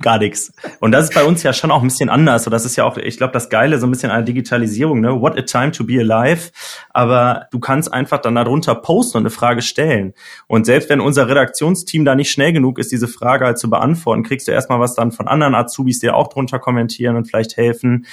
[0.00, 0.52] gar nichts.
[0.80, 2.44] Und das ist bei uns ja schon auch ein bisschen anders.
[2.44, 5.00] So, das ist ja auch, ich glaube, das Geile so ein bisschen an der Digitalisierung,
[5.00, 5.20] ne?
[5.20, 6.50] What a time to be alive.
[6.90, 10.14] Aber du kannst einfach dann darunter posten und eine Frage stellen.
[10.46, 14.22] Und selbst wenn unser Redaktionsteam da nicht schnell genug ist, diese Frage halt zu beantworten,
[14.22, 18.06] kriegst du erstmal was dann von anderen Azubis, die auch drunter kommentieren und vielleicht helfen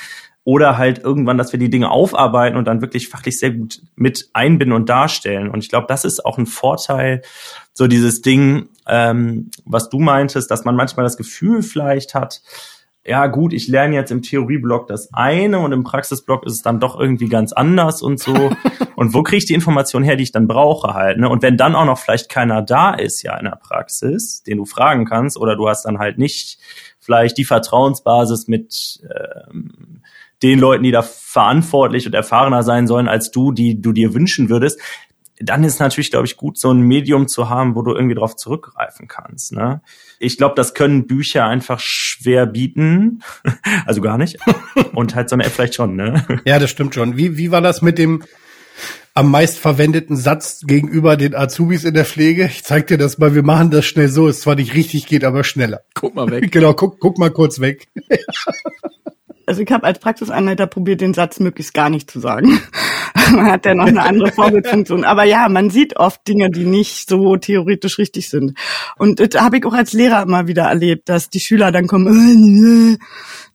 [0.46, 4.30] oder halt irgendwann, dass wir die Dinge aufarbeiten und dann wirklich fachlich sehr gut mit
[4.34, 5.50] einbinden und darstellen.
[5.50, 7.22] Und ich glaube, das ist auch ein Vorteil,
[7.74, 12.42] so dieses Ding, ähm, was du meintest, dass man manchmal das Gefühl vielleicht hat,
[13.06, 16.80] ja gut, ich lerne jetzt im Theorieblock das eine und im Praxisblock ist es dann
[16.80, 18.34] doch irgendwie ganz anders und so.
[18.96, 21.20] und wo kriege ich die Information her, die ich dann brauche halt?
[21.20, 21.28] Ne?
[21.28, 24.66] Und wenn dann auch noch vielleicht keiner da ist ja in der Praxis, den du
[24.66, 26.60] fragen kannst, oder du hast dann halt nicht
[27.00, 29.93] vielleicht die Vertrauensbasis mit ähm,
[30.44, 34.50] den Leuten, die da verantwortlich und erfahrener sein sollen als du, die du dir wünschen
[34.50, 34.80] würdest,
[35.40, 38.36] dann ist natürlich, glaube ich, gut, so ein Medium zu haben, wo du irgendwie drauf
[38.36, 39.52] zurückgreifen kannst.
[39.52, 39.82] Ne?
[40.20, 43.24] Ich glaube, das können Bücher einfach schwer bieten.
[43.86, 44.38] also gar nicht.
[44.94, 46.26] Und halt so eine App vielleicht schon, ne?
[46.46, 47.18] Ja, das stimmt schon.
[47.18, 48.24] Wie, wie war das mit dem
[49.16, 52.46] am meist verwendeten Satz gegenüber den Azubis in der Pflege?
[52.46, 54.28] Ich zeig dir das mal, wir machen das schnell so.
[54.28, 55.82] Es zwar nicht richtig geht, aber schneller.
[55.94, 56.52] Guck mal weg.
[56.52, 57.88] genau, guck, guck mal kurz weg.
[59.46, 62.60] Also ich habe als Praxisanleiter probiert, den Satz möglichst gar nicht zu sagen.
[63.32, 65.04] man hat ja noch eine andere Vorbildfunktion.
[65.04, 68.58] Aber ja, man sieht oft Dinge, die nicht so theoretisch richtig sind.
[68.98, 72.98] Und das habe ich auch als Lehrer immer wieder erlebt, dass die Schüler dann kommen,
[72.98, 72.98] äh,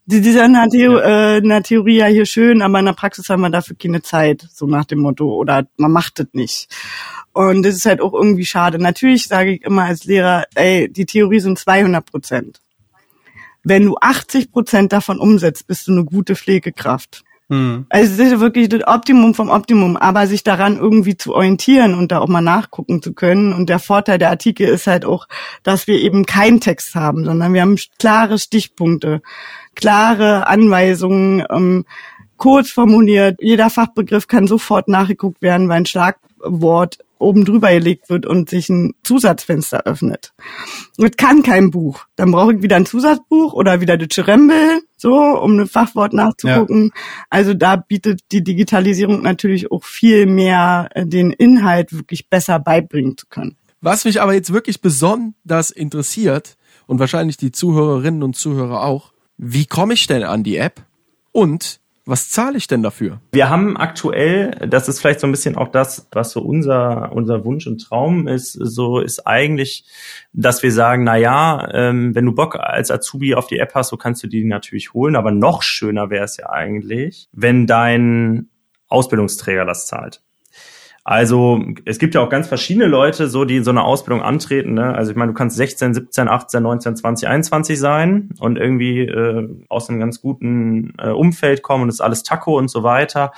[0.05, 3.29] die, die sagen, na, Theo, äh, na, Theorie ja hier schön, aber in der Praxis
[3.29, 5.33] haben wir dafür keine Zeit, so nach dem Motto.
[5.35, 6.67] Oder man macht das nicht.
[7.31, 8.79] Und das ist halt auch irgendwie schade.
[8.79, 12.61] Natürlich sage ich immer als Lehrer, ey, die Theorie sind 200 Prozent.
[13.63, 17.23] Wenn du 80 Prozent davon umsetzt, bist du eine gute Pflegekraft.
[17.49, 17.87] Mhm.
[17.89, 22.11] Also es ist wirklich das Optimum vom Optimum, aber sich daran irgendwie zu orientieren und
[22.11, 23.53] da auch mal nachgucken zu können.
[23.53, 25.27] Und der Vorteil der Artikel ist halt auch,
[25.63, 29.21] dass wir eben keinen Text haben, sondern wir haben klare Stichpunkte,
[29.75, 31.85] klare Anweisungen, ähm,
[32.37, 33.37] kurz formuliert.
[33.41, 38.69] Jeder Fachbegriff kann sofort nachgeguckt werden, weil ein Schlagwort oben drüber gelegt wird und sich
[38.69, 40.33] ein Zusatzfenster öffnet.
[40.97, 42.05] Das kann kein Buch.
[42.15, 46.91] Dann brauche ich wieder ein Zusatzbuch oder wieder das Cherembel, so, um ein Fachwort nachzugucken.
[46.93, 47.01] Ja.
[47.29, 53.17] Also da bietet die Digitalisierung natürlich auch viel mehr äh, den Inhalt wirklich besser beibringen
[53.17, 53.57] zu können.
[53.81, 59.65] Was mich aber jetzt wirklich besonders interessiert und wahrscheinlich die Zuhörerinnen und Zuhörer auch, wie
[59.65, 60.81] komme ich denn an die App
[61.31, 61.78] und
[62.09, 63.21] was zahle ich denn dafür?
[63.31, 67.45] Wir haben aktuell, das ist vielleicht so ein bisschen auch das, was so unser, unser
[67.45, 69.85] Wunsch und Traum ist, so ist eigentlich,
[70.33, 73.89] dass wir sagen, na ja, ähm, wenn du Bock als Azubi auf die App hast,
[73.89, 78.49] so kannst du die natürlich holen, aber noch schöner wäre es ja eigentlich, wenn dein
[78.87, 80.21] Ausbildungsträger das zahlt.
[81.03, 84.73] Also es gibt ja auch ganz verschiedene Leute, so die in so eine Ausbildung antreten.
[84.73, 84.93] Ne?
[84.93, 89.49] Also ich meine, du kannst 16, 17, 18, 19, 20, 21 sein und irgendwie äh,
[89.69, 93.31] aus einem ganz guten äh, Umfeld kommen und es ist alles Taco und so weiter.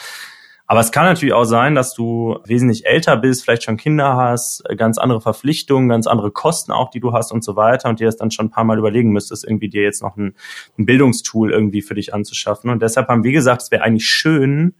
[0.71, 4.63] Aber es kann natürlich auch sein, dass du wesentlich älter bist, vielleicht schon Kinder hast,
[4.77, 8.05] ganz andere Verpflichtungen, ganz andere Kosten auch, die du hast und so weiter und dir
[8.05, 10.33] das dann schon ein paar Mal überlegen müsstest, irgendwie dir jetzt noch ein,
[10.79, 12.69] ein Bildungstool irgendwie für dich anzuschaffen.
[12.69, 14.73] Und deshalb haben wir gesagt, es wäre eigentlich schön,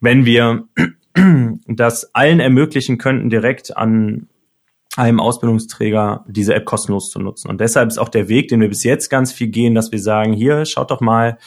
[0.00, 0.64] wenn wir
[1.66, 4.28] das allen ermöglichen könnten, direkt an
[4.96, 7.48] einem Ausbildungsträger diese App kostenlos zu nutzen.
[7.48, 10.00] Und deshalb ist auch der Weg, den wir bis jetzt ganz viel gehen, dass wir
[10.00, 11.38] sagen, hier, schaut doch mal,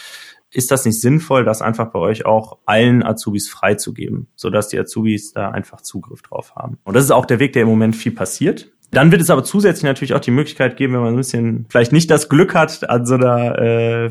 [0.54, 5.32] ist das nicht sinnvoll, das einfach bei euch auch allen Azubis freizugeben, sodass die Azubis
[5.32, 6.78] da einfach Zugriff drauf haben.
[6.84, 8.72] Und das ist auch der Weg, der im Moment viel passiert.
[8.92, 11.94] Dann wird es aber zusätzlich natürlich auch die Möglichkeit geben, wenn man ein bisschen vielleicht
[11.94, 14.10] nicht das Glück hat, an so einer äh,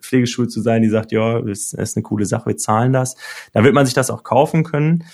[0.00, 3.16] Pflegeschule zu sein, die sagt, ja, ist, ist eine coole Sache, wir zahlen das.
[3.52, 5.04] Dann wird man sich das auch kaufen können.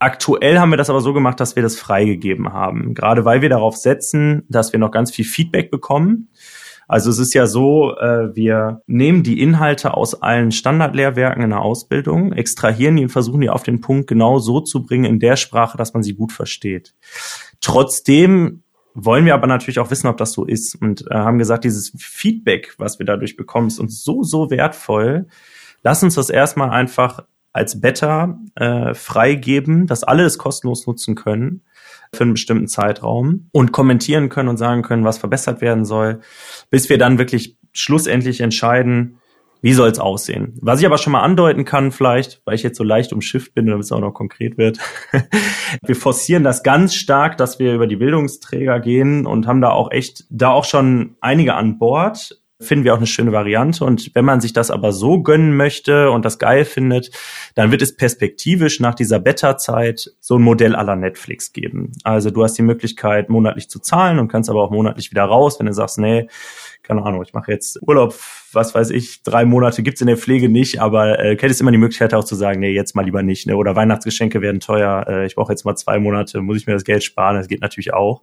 [0.00, 2.94] Aktuell haben wir das aber so gemacht, dass wir das freigegeben haben.
[2.94, 6.28] Gerade weil wir darauf setzen, dass wir noch ganz viel Feedback bekommen.
[6.88, 11.62] Also es ist ja so, äh, wir nehmen die Inhalte aus allen Standardlehrwerken in der
[11.62, 15.36] Ausbildung, extrahieren die und versuchen die auf den Punkt genau so zu bringen in der
[15.36, 16.94] Sprache, dass man sie gut versteht.
[17.60, 18.63] Trotzdem
[18.94, 21.92] wollen wir aber natürlich auch wissen, ob das so ist und äh, haben gesagt, dieses
[21.98, 25.26] Feedback, was wir dadurch bekommen, ist uns so, so wertvoll.
[25.82, 31.62] Lass uns das erstmal einfach als Beta äh, freigeben, dass alle es kostenlos nutzen können
[32.14, 36.20] für einen bestimmten Zeitraum und kommentieren können und sagen können, was verbessert werden soll,
[36.70, 39.18] bis wir dann wirklich schlussendlich entscheiden,
[39.64, 40.58] wie soll es aussehen?
[40.60, 43.64] Was ich aber schon mal andeuten kann, vielleicht, weil ich jetzt so leicht umschifft bin,
[43.64, 44.78] damit es auch noch konkret wird.
[45.82, 49.90] wir forcieren das ganz stark, dass wir über die Bildungsträger gehen und haben da auch
[49.90, 52.42] echt, da auch schon einige an Bord.
[52.60, 53.86] Finden wir auch eine schöne Variante.
[53.86, 57.10] Und wenn man sich das aber so gönnen möchte und das geil findet,
[57.54, 61.92] dann wird es perspektivisch nach dieser Beta-Zeit so ein Modell aller Netflix geben.
[62.04, 65.58] Also du hast die Möglichkeit, monatlich zu zahlen und kannst aber auch monatlich wieder raus,
[65.58, 66.28] wenn du sagst, nee,
[66.84, 68.14] keine Ahnung, ich mache jetzt Urlaub,
[68.52, 71.78] was weiß ich, drei Monate gibt's in der Pflege nicht, aber äh, hättest immer die
[71.78, 73.56] Möglichkeit auch zu sagen, nee, jetzt mal lieber nicht, ne?
[73.56, 76.84] Oder Weihnachtsgeschenke werden teuer, äh, ich brauche jetzt mal zwei Monate, muss ich mir das
[76.84, 78.22] Geld sparen, das geht natürlich auch.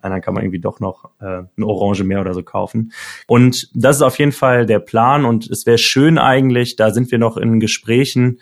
[0.00, 2.92] Und dann kann man irgendwie doch noch äh, eine Orange mehr oder so kaufen.
[3.26, 7.10] Und das ist auf jeden Fall der Plan und es wäre schön eigentlich, da sind
[7.10, 8.38] wir noch in Gesprächen,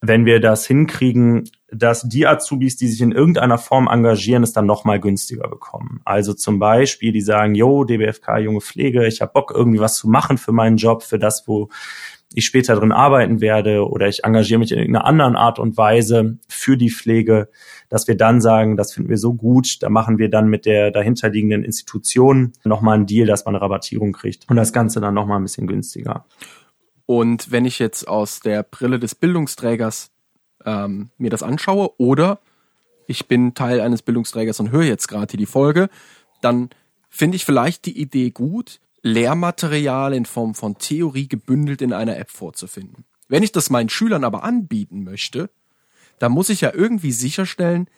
[0.00, 4.66] wenn wir das hinkriegen, dass die Azubis, die sich in irgendeiner Form engagieren, es dann
[4.66, 6.00] nochmal günstiger bekommen.
[6.04, 10.08] Also zum Beispiel, die sagen, yo, DBFK, junge Pflege, ich habe Bock, irgendwie was zu
[10.08, 11.68] machen für meinen Job, für das, wo
[12.34, 16.38] ich später drin arbeiten werde oder ich engagiere mich in irgendeiner anderen Art und Weise
[16.48, 17.48] für die Pflege,
[17.88, 20.90] dass wir dann sagen, das finden wir so gut, da machen wir dann mit der
[20.90, 25.38] dahinterliegenden Institution nochmal einen Deal, dass man eine Rabattierung kriegt und das Ganze dann nochmal
[25.38, 26.26] ein bisschen günstiger.
[27.06, 30.10] Und wenn ich jetzt aus der Brille des Bildungsträgers
[30.66, 32.40] ähm, mir das anschaue oder
[33.06, 35.88] ich bin Teil eines Bildungsträgers und höre jetzt gerade die Folge,
[36.42, 36.70] dann
[37.08, 42.30] finde ich vielleicht die Idee gut, Lehrmaterial in Form von Theorie gebündelt in einer App
[42.30, 43.04] vorzufinden.
[43.28, 45.48] Wenn ich das meinen Schülern aber anbieten möchte,
[46.18, 47.88] dann muss ich ja irgendwie sicherstellen,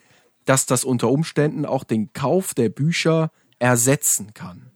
[0.45, 4.68] dass das unter Umständen auch den Kauf der Bücher ersetzen kann.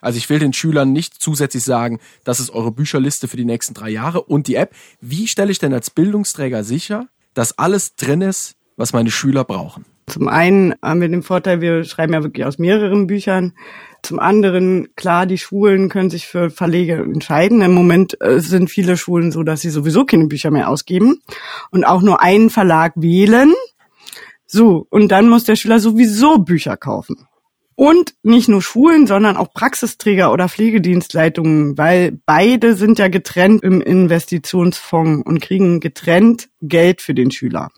[0.00, 3.74] Also ich will den Schülern nicht zusätzlich sagen, das ist eure Bücherliste für die nächsten
[3.74, 4.74] drei Jahre und die App.
[5.00, 9.84] Wie stelle ich denn als Bildungsträger sicher, dass alles drin ist, was meine Schüler brauchen?
[10.08, 13.52] Zum einen haben wir den Vorteil, wir schreiben ja wirklich aus mehreren Büchern.
[14.02, 17.60] Zum anderen, klar, die Schulen können sich für Verlege entscheiden.
[17.60, 21.20] Im Moment äh, sind viele Schulen so, dass sie sowieso keine Bücher mehr ausgeben
[21.70, 23.52] und auch nur einen Verlag wählen.
[24.46, 27.27] So, und dann muss der Schüler sowieso Bücher kaufen.
[27.78, 33.80] Und nicht nur Schulen, sondern auch Praxisträger oder Pflegedienstleitungen, weil beide sind ja getrennt im
[33.80, 37.68] Investitionsfonds und kriegen getrennt Geld für den Schüler.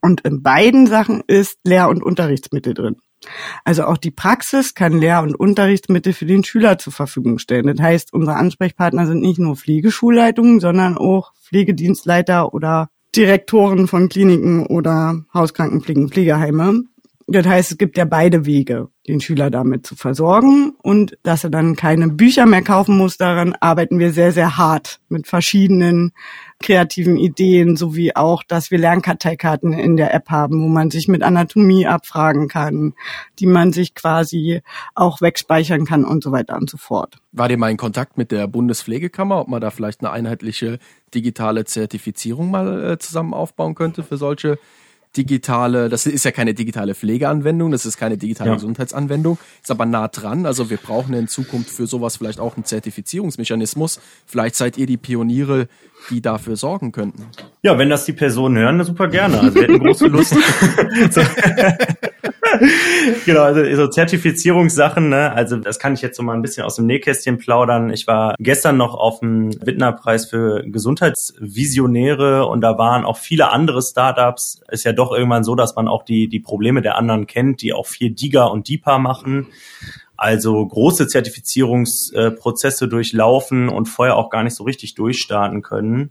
[0.00, 2.94] Und in beiden Sachen ist Lehr- und Unterrichtsmittel drin.
[3.64, 7.66] Also auch die Praxis kann Lehr- und Unterrichtsmittel für den Schüler zur Verfügung stellen.
[7.66, 14.64] Das heißt, unsere Ansprechpartner sind nicht nur Pflegeschulleitungen, sondern auch Pflegedienstleiter oder Direktoren von Kliniken
[14.64, 16.84] oder Hauskrankenpflegen, Pflegeheime,
[17.30, 21.50] das heißt, es gibt ja beide Wege, den Schüler damit zu versorgen und dass er
[21.50, 23.18] dann keine Bücher mehr kaufen muss.
[23.18, 26.12] Daran arbeiten wir sehr, sehr hart mit verschiedenen
[26.58, 31.22] kreativen Ideen, sowie auch, dass wir Lernkarteikarten in der App haben, wo man sich mit
[31.22, 32.94] Anatomie abfragen kann,
[33.38, 34.62] die man sich quasi
[34.94, 37.18] auch wegspeichern kann und so weiter und so fort.
[37.32, 40.78] War dir mal in Kontakt mit der Bundespflegekammer, ob man da vielleicht eine einheitliche
[41.14, 44.58] digitale Zertifizierung mal äh, zusammen aufbauen könnte für solche
[45.16, 48.54] digitale, das ist ja keine digitale Pflegeanwendung, das ist keine digitale ja.
[48.54, 50.46] Gesundheitsanwendung, ist aber nah dran.
[50.46, 54.00] Also wir brauchen in Zukunft für sowas vielleicht auch einen Zertifizierungsmechanismus.
[54.26, 55.68] Vielleicht seid ihr die Pioniere,
[56.10, 57.26] die dafür sorgen könnten.
[57.62, 59.40] Ja, wenn das die Personen hören, super gerne.
[59.40, 60.36] Also wir hätten große Lust.
[63.26, 65.32] genau, also so Zertifizierungssachen, ne?
[65.32, 67.90] Also das kann ich jetzt so mal ein bisschen aus dem Nähkästchen plaudern.
[67.90, 73.82] Ich war gestern noch auf dem Wittner-Preis für Gesundheitsvisionäre und da waren auch viele andere
[73.82, 74.60] Startups.
[74.70, 77.72] Ist ja doch irgendwann so, dass man auch die, die Probleme der anderen kennt, die
[77.72, 79.48] auch viel DIGA und DIPA machen
[80.18, 86.10] also große Zertifizierungsprozesse durchlaufen und vorher auch gar nicht so richtig durchstarten können.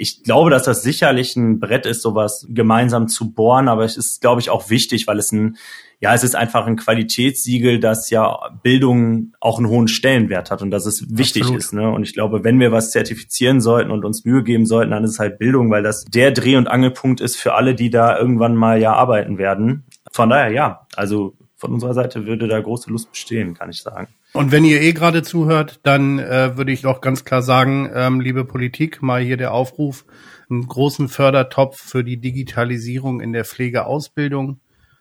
[0.00, 4.22] Ich glaube, dass das sicherlich ein Brett ist, sowas gemeinsam zu bohren, aber es ist,
[4.22, 5.58] glaube ich, auch wichtig, weil es ein,
[6.00, 10.70] ja, es ist einfach ein Qualitätssiegel, das ja Bildung auch einen hohen Stellenwert hat und
[10.70, 11.60] dass es wichtig Absolut.
[11.60, 11.72] ist.
[11.74, 11.90] Ne?
[11.90, 15.10] Und ich glaube, wenn wir was zertifizieren sollten und uns Mühe geben sollten, dann ist
[15.10, 18.56] es halt Bildung, weil das der Dreh- und Angelpunkt ist für alle, die da irgendwann
[18.56, 19.84] mal ja arbeiten werden.
[20.10, 24.08] Von daher ja, also von unserer Seite würde da große Lust bestehen, kann ich sagen.
[24.32, 28.20] Und wenn ihr eh gerade zuhört, dann äh, würde ich doch ganz klar sagen, ähm,
[28.20, 30.04] liebe Politik, mal hier der Aufruf,
[30.48, 34.60] einen großen Fördertopf für die Digitalisierung in der Pflegeausbildung.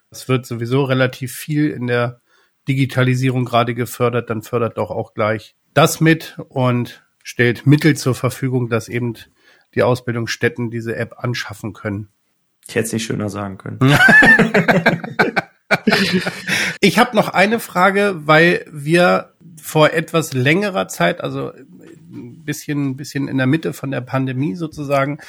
[0.10, 2.22] Es wird sowieso relativ viel in der
[2.68, 8.70] Digitalisierung gerade gefördert, dann fördert doch auch gleich das mit und stellt Mittel zur Verfügung,
[8.70, 9.14] dass eben
[9.76, 12.10] die Ausbildungsstätten diese App anschaffen können.
[12.68, 13.80] Ich hätte es nicht schöner sagen können.
[16.82, 23.28] ich habe noch eine Frage, weil wir vor etwas längerer Zeit, also ein bisschen, bisschen
[23.28, 25.20] in der Mitte von der Pandemie sozusagen,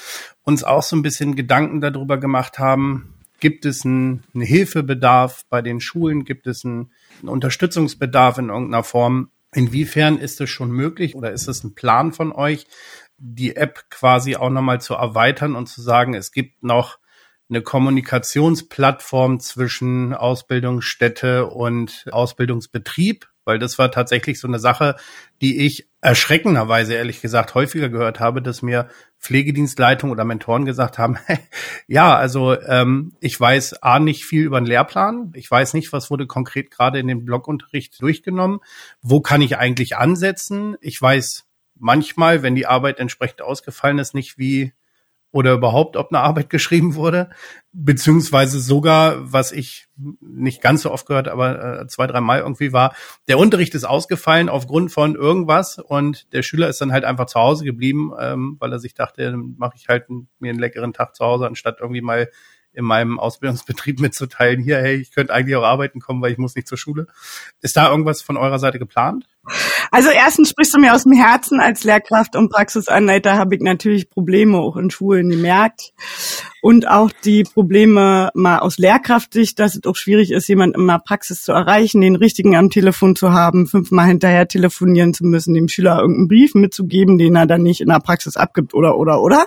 [0.42, 5.62] uns auch so ein bisschen Gedanken darüber gemacht haben, gibt es einen, einen Hilfebedarf bei
[5.62, 9.30] den Schulen, gibt es einen, einen Unterstützungsbedarf in irgendeiner Form.
[9.52, 12.66] Inwiefern ist es schon möglich oder ist es ein Plan von euch,
[13.18, 16.99] die App quasi auch nochmal zu erweitern und zu sagen, es gibt noch
[17.50, 24.96] eine Kommunikationsplattform zwischen Ausbildungsstätte und Ausbildungsbetrieb, weil das war tatsächlich so eine Sache,
[25.42, 28.88] die ich erschreckenderweise ehrlich gesagt häufiger gehört habe, dass mir
[29.18, 31.18] Pflegedienstleitung oder Mentoren gesagt haben,
[31.88, 36.10] ja, also ähm, ich weiß A nicht viel über den Lehrplan, ich weiß nicht, was
[36.10, 38.60] wurde konkret gerade in dem Blogunterricht durchgenommen,
[39.02, 41.46] wo kann ich eigentlich ansetzen, ich weiß
[41.80, 44.72] manchmal, wenn die Arbeit entsprechend ausgefallen ist, nicht wie
[45.32, 47.30] oder überhaupt, ob eine Arbeit geschrieben wurde,
[47.72, 49.86] beziehungsweise sogar, was ich
[50.20, 52.94] nicht ganz so oft gehört, aber äh, zwei, drei Mal irgendwie war,
[53.28, 57.38] der Unterricht ist ausgefallen aufgrund von irgendwas und der Schüler ist dann halt einfach zu
[57.38, 61.14] Hause geblieben, ähm, weil er sich dachte, dann mache ich halt mir einen leckeren Tag
[61.14, 62.28] zu Hause, anstatt irgendwie mal
[62.72, 66.54] in meinem Ausbildungsbetrieb mitzuteilen, hier, hey, ich könnte eigentlich auch arbeiten kommen, weil ich muss
[66.54, 67.06] nicht zur Schule.
[67.60, 69.26] Ist da irgendwas von eurer Seite geplant?
[69.90, 71.60] Also erstens sprichst du mir aus dem Herzen.
[71.60, 75.92] Als Lehrkraft und Praxisanleiter habe ich natürlich Probleme auch in Schulen gemerkt.
[76.62, 80.98] Und auch die Probleme mal aus Lehrkraftsicht, dass es auch schwierig ist, jemanden in der
[80.98, 85.68] Praxis zu erreichen, den richtigen am Telefon zu haben, fünfmal hinterher telefonieren zu müssen, dem
[85.68, 89.46] Schüler irgendeinen Brief mitzugeben, den er dann nicht in der Praxis abgibt oder, oder, oder.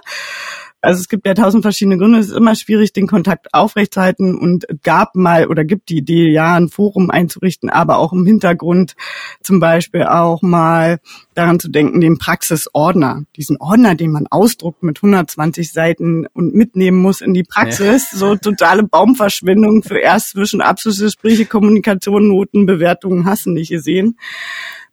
[0.83, 2.19] Also es gibt ja tausend verschiedene Gründe.
[2.19, 6.55] Es ist immer schwierig, den Kontakt aufrechtzuerhalten und gab mal oder gibt die Idee, ja,
[6.55, 8.97] ein Forum einzurichten, aber auch im Hintergrund
[9.41, 10.99] zum Beispiel auch mal
[11.35, 16.97] daran zu denken, den Praxisordner, diesen Ordner, den man ausdruckt mit 120 Seiten und mitnehmen
[16.97, 18.17] muss in die Praxis, ja.
[18.17, 24.17] so totale Baumverschwendung für erst zwischen Abschlussgespräche, Kommunikation, Noten, Bewertungen, hassen nicht gesehen.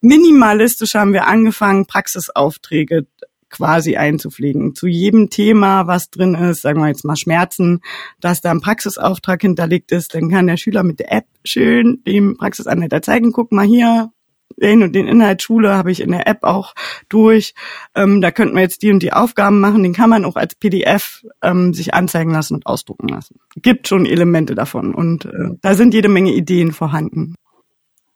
[0.00, 3.06] Minimalistisch haben wir angefangen, Praxisaufträge
[3.50, 4.74] quasi einzupflegen.
[4.74, 7.80] Zu jedem Thema, was drin ist, sagen wir jetzt mal Schmerzen,
[8.20, 12.36] dass da ein Praxisauftrag hinterlegt ist, dann kann der Schüler mit der App schön dem
[12.36, 14.10] Praxisanleiter zeigen, guck mal hier,
[14.56, 16.74] den und den Inhalt Schule habe ich in der App auch
[17.08, 17.54] durch.
[17.94, 19.82] Ähm, da könnten wir jetzt die und die Aufgaben machen.
[19.82, 23.40] Den kann man auch als PDF ähm, sich anzeigen lassen und ausdrucken lassen.
[23.56, 27.34] Gibt schon Elemente davon und äh, da sind jede Menge Ideen vorhanden.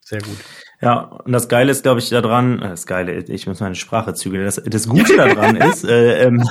[0.01, 0.37] Sehr gut.
[0.81, 4.15] Ja, und das Geile ist, glaube ich, daran, äh, das Geile, ich muss meine Sprache
[4.15, 6.43] zügeln, das, das Gute daran ist, äh, ähm,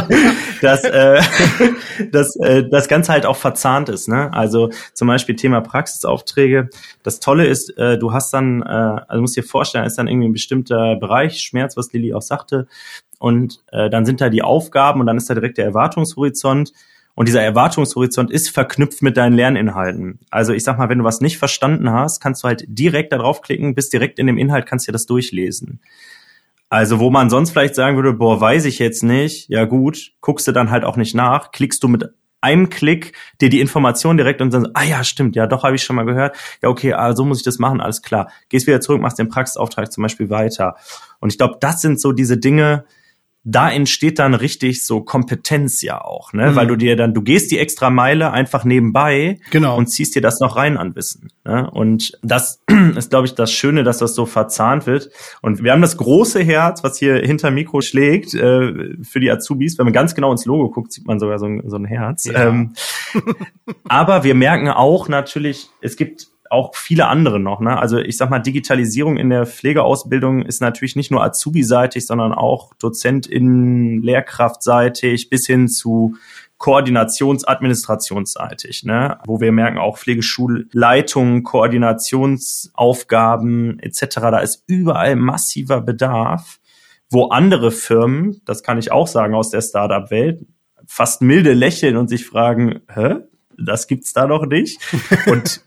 [0.62, 1.20] dass äh,
[2.12, 4.08] dass äh, das Ganze halt auch verzahnt ist.
[4.08, 4.32] Ne?
[4.32, 6.68] Also zum Beispiel Thema Praxisaufträge.
[7.02, 10.28] Das Tolle ist, äh, du hast dann, äh, also musst dir vorstellen, ist dann irgendwie
[10.28, 12.66] ein bestimmter Bereich, Schmerz, was Lilly auch sagte,
[13.18, 16.72] und äh, dann sind da die Aufgaben und dann ist da direkt der Erwartungshorizont.
[17.16, 20.20] Und dieser Erwartungshorizont ist verknüpft mit deinen Lerninhalten.
[20.30, 23.16] Also ich sag mal, wenn du was nicht verstanden hast, kannst du halt direkt da
[23.16, 25.80] draufklicken, bist direkt in dem Inhalt, kannst dir das durchlesen.
[26.68, 30.46] Also wo man sonst vielleicht sagen würde, boah, weiß ich jetzt nicht, ja gut, guckst
[30.46, 32.04] du dann halt auch nicht nach, klickst du mit
[32.42, 35.82] einem Klick dir die Information direkt und dann, ah ja, stimmt, ja, doch, habe ich
[35.82, 36.36] schon mal gehört.
[36.62, 38.30] Ja, okay, also muss ich das machen, alles klar.
[38.50, 40.76] Gehst wieder zurück, machst den Praxisauftrag zum Beispiel weiter.
[41.18, 42.84] Und ich glaube, das sind so diese Dinge,
[43.48, 46.50] da entsteht dann richtig so Kompetenz ja auch, ne?
[46.50, 46.56] Mhm.
[46.56, 49.76] Weil du dir dann, du gehst die extra Meile einfach nebenbei genau.
[49.76, 51.28] und ziehst dir das noch rein an Wissen.
[51.44, 51.70] Ne?
[51.70, 52.60] Und das
[52.96, 55.10] ist, glaube ich, das Schöne, dass das so verzahnt wird.
[55.42, 59.78] Und wir haben das große Herz, was hier hinter Mikro schlägt, äh, für die Azubis.
[59.78, 62.24] Wenn man ganz genau ins Logo guckt, sieht man sogar so ein, so ein Herz.
[62.24, 62.48] Ja.
[62.48, 62.74] Ähm,
[63.84, 67.60] aber wir merken auch natürlich, es gibt auch viele andere noch.
[67.60, 67.78] Ne?
[67.78, 72.74] Also ich sag mal, Digitalisierung in der Pflegeausbildung ist natürlich nicht nur Azubi-seitig, sondern auch
[72.74, 76.16] DozentInnen, Lehrkraftseitig bis hin zu
[76.58, 79.18] Koordinations-Administrationsseitig, ne?
[79.26, 86.58] wo wir merken, auch Pflegeschulleitungen, Koordinationsaufgaben etc., da ist überall massiver Bedarf,
[87.10, 90.46] wo andere Firmen, das kann ich auch sagen aus der Startup-Welt,
[90.86, 93.16] fast milde lächeln und sich fragen, hä?
[93.58, 94.80] Das gibt's da noch nicht.
[95.26, 95.62] Und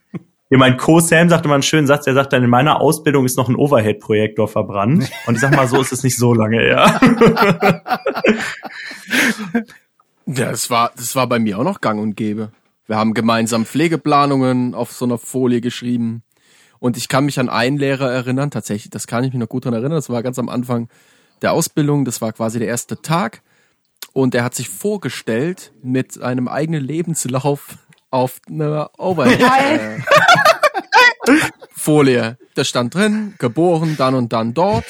[0.49, 3.37] ja, mein Co-Sam sagte mal einen schönen Satz, er sagt dann, in meiner Ausbildung ist
[3.37, 5.11] noch ein Overhead-Projektor verbrannt.
[5.27, 6.99] Und ich sag mal, so ist es nicht so lange her.
[10.25, 12.51] ja, das war, das war bei mir auch noch gang und gäbe.
[12.87, 16.23] Wir haben gemeinsam Pflegeplanungen auf so einer Folie geschrieben.
[16.79, 19.65] Und ich kann mich an einen Lehrer erinnern, tatsächlich, das kann ich mich noch gut
[19.65, 20.89] daran erinnern, das war ganz am Anfang
[21.43, 23.43] der Ausbildung, das war quasi der erste Tag.
[24.13, 27.77] Und er hat sich vorgestellt mit einem eigenen Lebenslauf
[28.09, 30.03] auf einer Overhead.
[31.75, 32.37] Folie.
[32.55, 34.85] Da stand drin, geboren dann und dann dort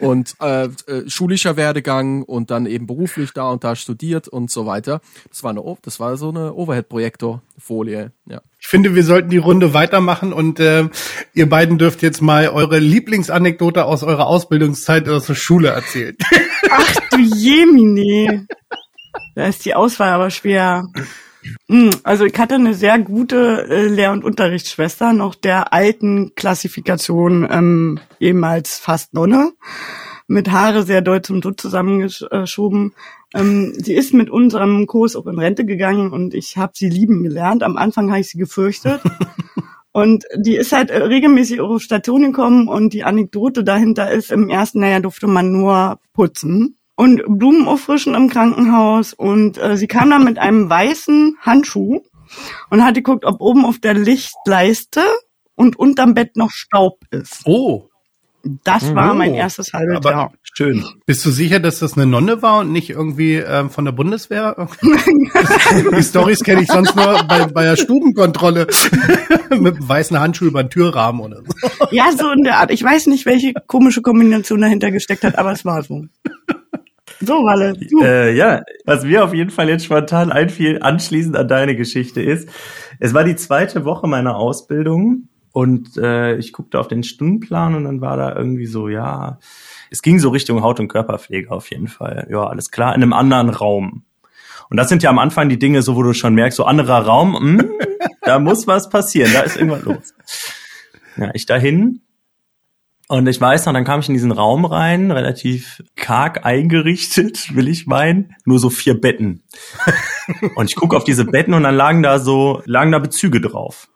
[0.00, 4.66] und äh, äh, schulischer Werdegang und dann eben beruflich da und da studiert und so
[4.66, 5.00] weiter.
[5.28, 8.12] Das war eine, das war so eine Overhead-Projektor-Folie.
[8.26, 8.40] Ja.
[8.60, 10.88] Ich finde, wir sollten die Runde weitermachen und äh,
[11.34, 16.16] ihr beiden dürft jetzt mal eure Lieblingsanekdote aus eurer Ausbildungszeit aus der Schule erzählen.
[16.70, 18.46] Ach du Jemine.
[19.34, 20.84] Da ist die Auswahl aber schwer.
[21.68, 27.46] Hm, also ich hatte eine sehr gute äh, Lehr- und Unterrichtsschwester, noch der alten Klassifikation,
[27.50, 29.52] ähm, ehemals fast Nonne,
[30.26, 32.94] mit Haare sehr deutsch und so zusammengeschoben.
[33.34, 37.22] Ähm, sie ist mit unserem Kurs auch in Rente gegangen und ich habe sie lieben
[37.22, 37.62] gelernt.
[37.62, 39.00] Am Anfang habe ich sie gefürchtet.
[39.90, 44.48] Und die ist halt äh, regelmäßig auf Station gekommen und die Anekdote dahinter ist, im
[44.48, 50.10] ersten Jahr durfte man nur putzen und Blumen auffrischen im Krankenhaus und äh, sie kam
[50.10, 52.00] dann mit einem weißen Handschuh
[52.70, 55.02] und hat geguckt, ob oben auf der Lichtleiste
[55.54, 57.42] und unterm Bett noch Staub ist.
[57.44, 57.88] Oh.
[58.64, 60.32] Das war mein erstes halbes Aber Jahr.
[60.54, 60.84] Schön.
[61.06, 64.68] Bist du sicher, dass das eine Nonne war und nicht irgendwie ähm, von der Bundeswehr?
[64.82, 68.66] Die Stories kenne ich sonst nur bei, bei der Stubenkontrolle
[69.50, 71.86] mit einem weißen Handschuh über den Türrahmen oder so.
[71.90, 72.70] Ja, so in der Art.
[72.70, 76.06] Ich weiß nicht, welche komische Kombination dahinter gesteckt hat, aber es war so.
[77.20, 78.02] So, Walle, du.
[78.02, 82.48] Äh, ja, was mir auf jeden Fall jetzt spontan einfiel, anschließend an deine Geschichte ist,
[83.00, 87.84] es war die zweite Woche meiner Ausbildung und äh, ich guckte auf den Stundenplan und
[87.84, 89.38] dann war da irgendwie so, ja,
[89.90, 92.28] es ging so Richtung Haut- und Körperpflege auf jeden Fall.
[92.30, 94.04] Ja, alles klar, in einem anderen Raum.
[94.70, 97.06] Und das sind ja am Anfang die Dinge, so wo du schon merkst, so anderer
[97.06, 97.64] Raum, mh,
[98.22, 100.14] da muss was passieren, da ist irgendwas los.
[101.16, 102.02] Ja, ich dahin
[103.10, 107.66] und ich weiß noch, dann kam ich in diesen Raum rein, relativ karg eingerichtet, will
[107.66, 109.42] ich meinen, nur so vier Betten.
[110.56, 113.88] Und ich gucke auf diese Betten und dann lagen da so, lagen da Bezüge drauf.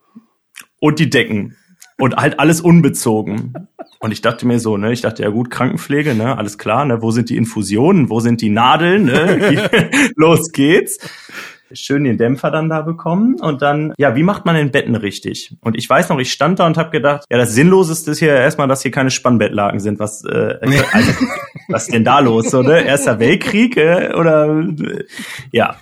[0.80, 1.56] Und die Decken.
[1.98, 3.68] Und halt alles unbezogen.
[4.00, 7.02] Und ich dachte mir so, ne, ich dachte, ja gut, Krankenpflege, ne, alles klar, ne,
[7.02, 9.68] wo sind die Infusionen, wo sind die Nadeln, ne,
[10.16, 10.98] los geht's.
[11.74, 15.56] Schön den Dämpfer dann da bekommen und dann, ja, wie macht man den Betten richtig?
[15.60, 18.34] Und ich weiß noch, ich stand da und habe gedacht, ja, das Sinnloseste ist hier
[18.34, 19.98] erstmal, dass hier keine Spannbettlaken sind.
[19.98, 20.58] Was, äh,
[20.92, 21.12] also,
[21.68, 22.84] was ist denn da los, so, ne?
[22.84, 25.04] Erster Weltkrieg äh, oder, äh,
[25.52, 25.76] ja.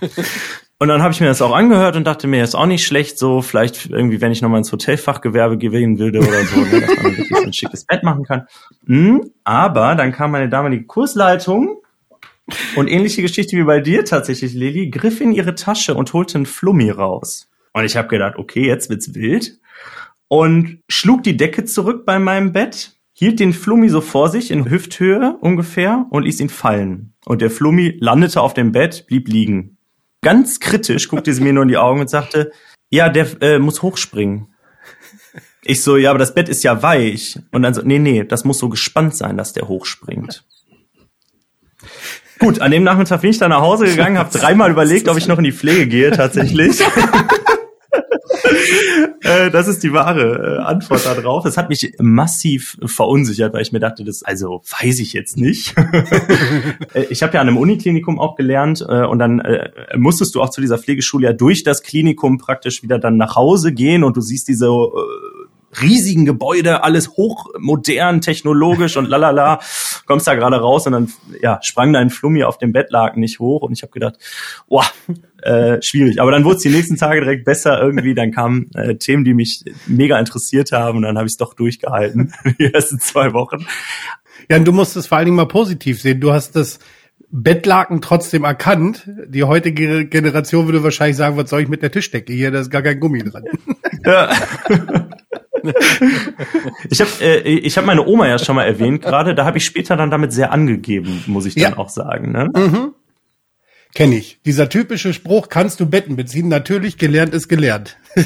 [0.82, 3.18] Und dann habe ich mir das auch angehört und dachte mir, ist auch nicht schlecht,
[3.18, 7.16] so vielleicht irgendwie, wenn ich nochmal ins Hotelfachgewerbe gewinnen würde oder so, ne, dass man
[7.18, 8.46] wirklich so ein schickes Bett machen kann.
[8.86, 11.79] Hm, aber dann kam meine damalige Kursleitung
[12.76, 16.46] und ähnliche Geschichte wie bei dir tatsächlich, Lilly, griff in ihre Tasche und holte einen
[16.46, 17.48] Flummi raus.
[17.72, 19.58] Und ich habe gedacht, okay, jetzt wird's wild.
[20.28, 24.70] Und schlug die Decke zurück bei meinem Bett, hielt den Flummi so vor sich in
[24.70, 27.14] Hüfthöhe ungefähr und ließ ihn fallen.
[27.26, 29.76] Und der Flummi landete auf dem Bett, blieb liegen.
[30.22, 32.52] Ganz kritisch guckte sie mir nur in die Augen und sagte,
[32.90, 34.48] ja, der äh, muss hochspringen.
[35.62, 37.38] Ich so, ja, aber das Bett ist ja weich.
[37.52, 40.44] Und dann so, nee, nee, das muss so gespannt sein, dass der hochspringt.
[42.40, 45.28] Gut, an dem Nachmittag bin ich dann nach Hause gegangen, habe dreimal überlegt, ob ich
[45.28, 46.82] noch in die Pflege gehe tatsächlich.
[49.22, 51.44] Äh, das ist die wahre äh, Antwort darauf.
[51.44, 55.74] Es hat mich massiv verunsichert, weil ich mir dachte, das also weiß ich jetzt nicht.
[56.94, 59.42] Äh, ich habe ja an einem Uniklinikum auch gelernt und dann
[59.96, 63.72] musstest du auch zu dieser Pflegeschule ja durch das Klinikum praktisch wieder dann nach Hause
[63.72, 64.68] gehen und du siehst diese
[65.80, 69.60] riesigen Gebäude, alles hochmodern, technologisch und lalala,
[70.06, 71.08] kommst da gerade raus und dann
[71.40, 74.16] ja, sprang dein Flummi auf dem Bettlaken nicht hoch und ich habe gedacht,
[74.68, 74.84] boah,
[75.42, 76.20] äh, schwierig.
[76.20, 79.34] Aber dann wurde es die nächsten Tage direkt besser irgendwie, dann kamen äh, Themen, die
[79.34, 83.66] mich mega interessiert haben und dann habe ich es doch durchgehalten, die ersten zwei Wochen.
[84.48, 86.20] Ja, und du musst es vor allen Dingen mal positiv sehen.
[86.20, 86.80] Du hast das
[87.30, 89.08] Bettlaken trotzdem erkannt.
[89.28, 92.50] Die heutige Generation würde wahrscheinlich sagen, was soll ich mit der Tischdecke hier?
[92.50, 93.44] Da ist gar kein Gummi dran.
[94.04, 94.30] Ja.
[96.88, 99.66] Ich habe äh, ich hab meine Oma ja schon mal erwähnt gerade, da habe ich
[99.66, 101.78] später dann damit sehr angegeben, muss ich dann Ja.
[101.78, 102.32] auch sagen.
[102.32, 102.92] Ne?
[103.94, 104.38] Kenn ich.
[104.46, 106.48] Dieser typische Spruch, kannst du Betten beziehen?
[106.48, 107.96] Natürlich, gelernt ist gelernt.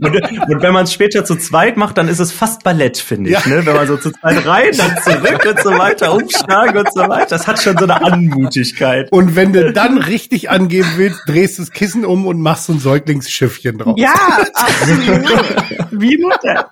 [0.00, 0.14] Und,
[0.48, 3.36] und wenn man es später zu zweit macht, dann ist es fast Ballett, finde ich.
[3.36, 3.46] Ja.
[3.46, 3.66] Ne?
[3.66, 7.26] Wenn man so zu zweit rein, dann zurück und so weiter, umschlagen und so weiter.
[7.26, 9.12] Das hat schon so eine Anmutigkeit.
[9.12, 12.72] Und wenn du dann richtig angeben willst, drehst du das Kissen um und machst so
[12.72, 13.96] ein Säuglingsschiffchen drauf.
[13.98, 14.14] Ja,
[14.54, 15.28] absolut.
[15.90, 16.70] Wie Mutter.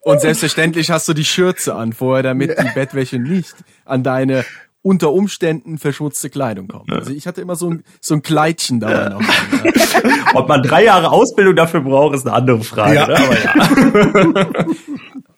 [0.00, 4.44] Und selbstverständlich hast du die Schürze an vorher, damit die Bettwäsche nicht an deine
[4.82, 6.90] unter Umständen verschmutzte Kleidung kommt.
[6.90, 9.20] Also ich hatte immer so ein, so ein Kleidchen dabei noch.
[9.20, 10.12] Ja.
[10.34, 12.94] Ob man drei Jahre Ausbildung dafür braucht, ist eine andere Frage.
[12.94, 13.06] Ja.
[13.06, 13.16] Ne?
[13.16, 14.66] Aber ja.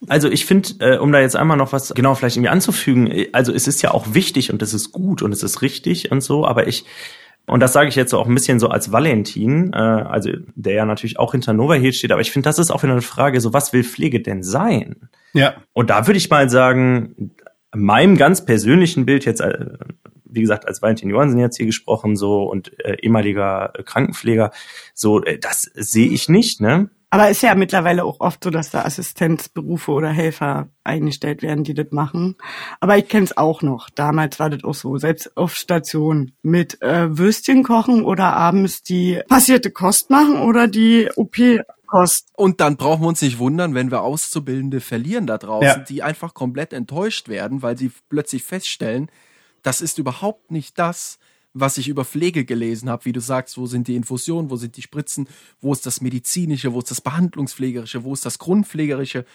[0.08, 3.28] Also ich finde, äh, um da jetzt einmal noch was genau vielleicht irgendwie anzufügen, äh,
[3.32, 6.22] also es ist ja auch wichtig und es ist gut und es ist richtig und
[6.22, 6.84] so, aber ich
[7.46, 10.84] Und das sage ich jetzt auch ein bisschen so als Valentin, äh, also der ja
[10.84, 13.40] natürlich auch hinter Nova Heal steht, aber ich finde, das ist auch wieder eine Frage,
[13.40, 15.08] so was will Pflege denn sein?
[15.34, 15.54] Ja.
[15.72, 17.32] Und da würde ich mal sagen,
[17.74, 19.66] meinem ganz persönlichen Bild jetzt, äh,
[20.24, 24.50] wie gesagt, als Valentin Johansen jetzt hier gesprochen, so und äh, ehemaliger Krankenpfleger,
[24.94, 26.90] so äh, das sehe ich nicht, ne?
[27.14, 31.74] Aber ist ja mittlerweile auch oft so, dass da Assistenzberufe oder Helfer eingestellt werden, die
[31.74, 32.36] das machen.
[32.80, 33.90] Aber ich kenne es auch noch.
[33.90, 39.20] Damals war das auch so, selbst auf Station mit äh, Würstchen kochen oder abends die
[39.28, 41.36] passierte Kost machen oder die OP
[41.92, 42.28] Kost.
[42.36, 45.78] Und dann brauchen wir uns nicht wundern, wenn wir Auszubildende verlieren da draußen, Ja.
[45.78, 49.10] die einfach komplett enttäuscht werden, weil sie plötzlich feststellen,
[49.62, 51.18] das ist überhaupt nicht das,
[51.54, 54.74] was ich über Pflege gelesen habe, wie du sagst, wo sind die Infusionen, wo sind
[54.78, 55.28] die Spritzen,
[55.60, 59.26] wo ist das medizinische, wo ist das behandlungspflegerische, wo ist das grundpflegerische,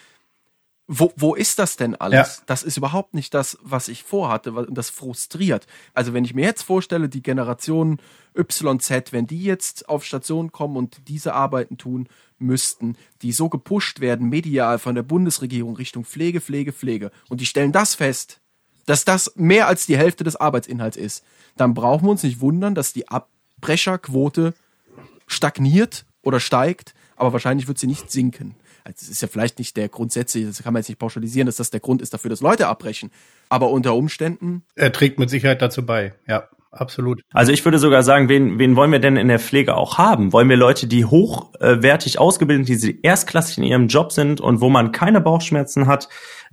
[0.88, 2.38] wo, wo ist das denn alles?
[2.38, 2.44] Ja.
[2.46, 5.68] Das ist überhaupt nicht das, was ich vorhatte, und das frustriert.
[5.94, 8.00] Also wenn ich mir jetzt vorstelle, die Generation
[8.36, 12.08] YZ, wenn die jetzt auf Station kommen und diese Arbeiten tun
[12.40, 17.46] müssten, die so gepusht werden, medial von der Bundesregierung Richtung Pflege, Pflege, Pflege, und die
[17.46, 18.40] stellen das fest,
[18.86, 21.24] dass das mehr als die Hälfte des Arbeitsinhalts ist,
[21.58, 24.54] dann brauchen wir uns nicht wundern, dass die Abbrecherquote
[25.26, 28.56] stagniert oder steigt, aber wahrscheinlich wird sie nicht sinken.
[28.88, 31.58] Also es ist ja vielleicht nicht der grundsätzliche, das kann man jetzt nicht pauschalisieren, dass
[31.58, 33.12] das der Grund ist dafür, dass Leute abbrechen.
[33.50, 36.14] Aber unter Umständen, Er trägt mit Sicherheit dazu bei.
[36.26, 37.22] Ja, absolut.
[37.34, 40.32] Also ich würde sogar sagen, wen, wen wollen wir denn in der Pflege auch haben?
[40.32, 44.70] Wollen wir Leute, die hochwertig ausgebildet, sind, die erstklassig in ihrem Job sind und wo
[44.70, 46.08] man keine Bauchschmerzen hat,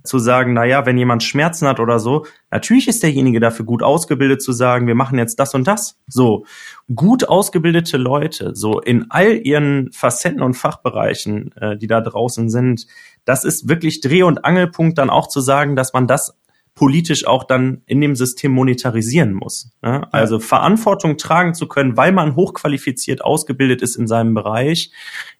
[0.05, 3.83] zu sagen, na ja, wenn jemand Schmerzen hat oder so, natürlich ist derjenige dafür gut
[3.83, 5.97] ausgebildet zu sagen, wir machen jetzt das und das.
[6.07, 6.45] So
[6.93, 12.87] gut ausgebildete Leute, so in all ihren Facetten und Fachbereichen, äh, die da draußen sind,
[13.25, 16.37] das ist wirklich Dreh- und Angelpunkt dann auch zu sagen, dass man das
[16.75, 19.71] politisch auch dann in dem System monetarisieren muss.
[19.81, 20.05] Ne?
[20.11, 24.91] Also Verantwortung tragen zu können, weil man hochqualifiziert ausgebildet ist in seinem Bereich,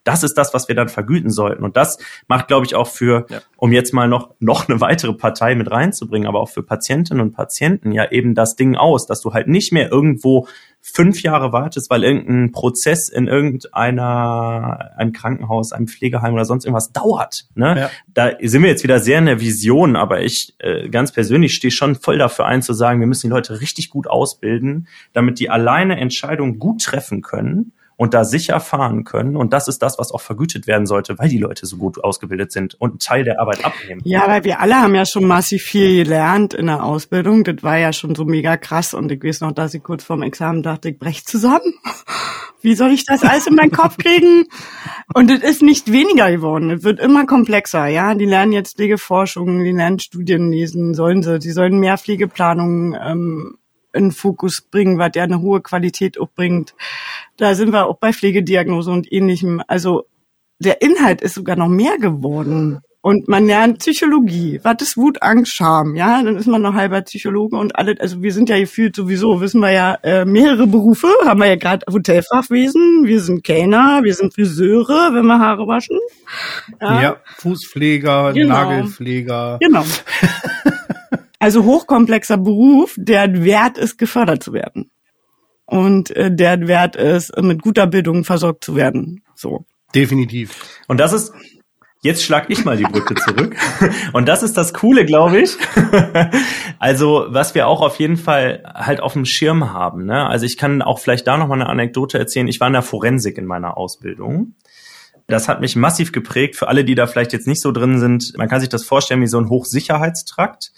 [0.06, 1.64] das ist das, was wir dann vergüten sollten.
[1.66, 3.42] Und das macht, glaube ich, auch für, Ja.
[3.58, 7.34] um jetzt mal noch, noch eine weitere Partei mit reinzubringen, aber auch für Patientinnen und
[7.34, 10.48] Patienten ja eben das Ding aus, dass du halt nicht mehr irgendwo
[10.88, 16.92] fünf Jahre wartest, weil irgendein Prozess in irgendeiner, einem Krankenhaus, einem Pflegeheim oder sonst irgendwas
[16.92, 17.48] dauert.
[17.56, 17.76] Ne?
[17.80, 17.92] Ja.
[18.14, 21.72] Da sind wir jetzt wieder sehr in der Vision, aber ich äh, ganz persönlich stehe
[21.72, 25.50] schon voll dafür ein, zu sagen, wir müssen die Leute richtig gut ausbilden, damit die
[25.50, 29.36] alleine Entscheidungen gut treffen können und da sicher fahren können.
[29.36, 32.52] Und das ist das, was auch vergütet werden sollte, weil die Leute so gut ausgebildet
[32.52, 34.02] sind und einen Teil der Arbeit abnehmen.
[34.04, 37.44] Ja, weil wir alle haben ja schon massiv viel gelernt in der Ausbildung.
[37.44, 38.94] Das war ja schon so mega krass.
[38.94, 41.74] Und ich weiß noch, dass ich kurz vorm Examen dachte, ich brech zusammen.
[42.62, 44.46] Wie soll ich das alles in meinen Kopf kriegen?
[45.14, 46.72] Und es ist nicht weniger geworden.
[46.72, 47.86] Es wird immer komplexer.
[47.88, 51.38] Ja, die lernen jetzt Pflegeforschung, die lernen Studien lesen, sollen sie.
[51.38, 53.58] Die sollen mehr Pflegeplanung ähm,
[53.96, 56.76] in Fokus bringen, was ja eine hohe Qualität auch bringt.
[57.38, 59.62] Da sind wir auch bei Pflegediagnose und ähnlichem.
[59.68, 60.06] Also
[60.60, 62.82] der Inhalt ist sogar noch mehr geworden.
[63.02, 64.60] Und man lernt Psychologie.
[64.64, 65.94] Was ist Wut, Angst, Scham?
[65.96, 68.00] Ja, dann ist man noch halber Psychologe und alles.
[68.00, 71.08] Also wir sind ja gefühlt sowieso, wissen wir ja, äh, mehrere Berufe.
[71.24, 76.00] Haben wir ja gerade Hotelfachwesen, wir sind Kellner, wir sind Friseure, wenn wir Haare waschen.
[76.82, 78.56] Ja, Fußpfleger, Genau.
[78.56, 79.60] Nagelpfleger.
[79.62, 79.84] Genau.
[81.46, 84.90] Also hochkomplexer Beruf, der wert ist, gefördert zu werden.
[85.68, 89.22] Und äh, der wert ist, mit guter Bildung versorgt zu werden.
[89.36, 89.64] So.
[89.94, 90.82] Definitiv.
[90.88, 91.34] Und das ist,
[92.02, 93.56] jetzt schlag ich mal die Brücke zurück.
[94.14, 95.56] Und das ist das Coole, glaube ich.
[96.80, 100.06] Also, was wir auch auf jeden Fall halt auf dem Schirm haben.
[100.06, 100.28] Ne?
[100.28, 102.48] Also ich kann auch vielleicht da noch mal eine Anekdote erzählen.
[102.48, 104.56] Ich war in der Forensik in meiner Ausbildung.
[105.28, 106.56] Das hat mich massiv geprägt.
[106.56, 109.22] Für alle, die da vielleicht jetzt nicht so drin sind, man kann sich das vorstellen
[109.22, 110.72] wie so ein Hochsicherheitstrakt,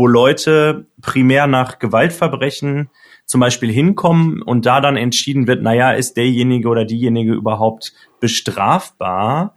[0.00, 2.88] wo Leute primär nach Gewaltverbrechen
[3.26, 9.54] zum Beispiel hinkommen und da dann entschieden wird, naja, ist derjenige oder diejenige überhaupt bestrafbar,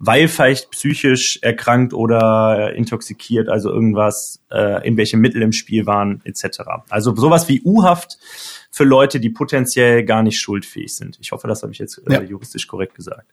[0.00, 6.62] weil vielleicht psychisch erkrankt oder intoxikiert, also irgendwas, äh, irgendwelche Mittel im Spiel waren, etc.
[6.90, 8.18] Also sowas wie U-Haft
[8.72, 11.18] für Leute, die potenziell gar nicht schuldfähig sind.
[11.20, 13.28] Ich hoffe, das habe ich jetzt äh, juristisch korrekt gesagt.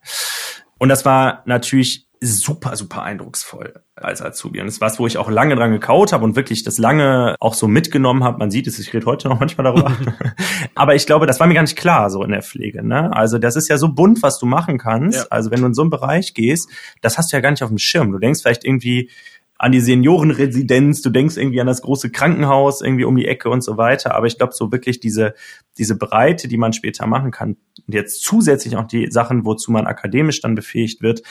[0.78, 4.60] Und das war natürlich super, super eindrucksvoll als Azubi.
[4.60, 7.36] Und das war was, wo ich auch lange dran gekaut habe und wirklich das lange
[7.40, 8.38] auch so mitgenommen habe.
[8.38, 9.98] Man sieht es, ich rede heute noch manchmal darüber.
[10.76, 12.86] Aber ich glaube, das war mir gar nicht klar so in der Pflege.
[12.86, 13.12] Ne?
[13.16, 15.18] Also das ist ja so bunt, was du machen kannst.
[15.18, 15.26] Ja.
[15.32, 16.70] Also wenn du in so einen Bereich gehst,
[17.02, 18.12] das hast du ja gar nicht auf dem Schirm.
[18.12, 19.10] Du denkst vielleicht irgendwie
[19.58, 23.64] an die Seniorenresidenz, du denkst irgendwie an das große Krankenhaus irgendwie um die Ecke und
[23.64, 24.16] so weiter.
[24.16, 25.36] Aber ich glaube, so wirklich diese,
[25.78, 29.86] diese Breite, die man später machen kann, und jetzt zusätzlich auch die Sachen, wozu man
[29.86, 31.22] akademisch dann befähigt wird,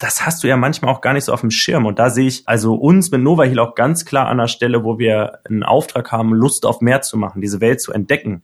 [0.00, 1.84] das hast du ja manchmal auch gar nicht so auf dem Schirm.
[1.84, 4.82] Und da sehe ich also uns mit Nova Heal auch ganz klar an der Stelle,
[4.82, 8.42] wo wir einen Auftrag haben, Lust auf mehr zu machen, diese Welt zu entdecken.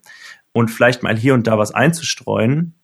[0.52, 2.74] und vielleicht mal hier und da was einzustreuen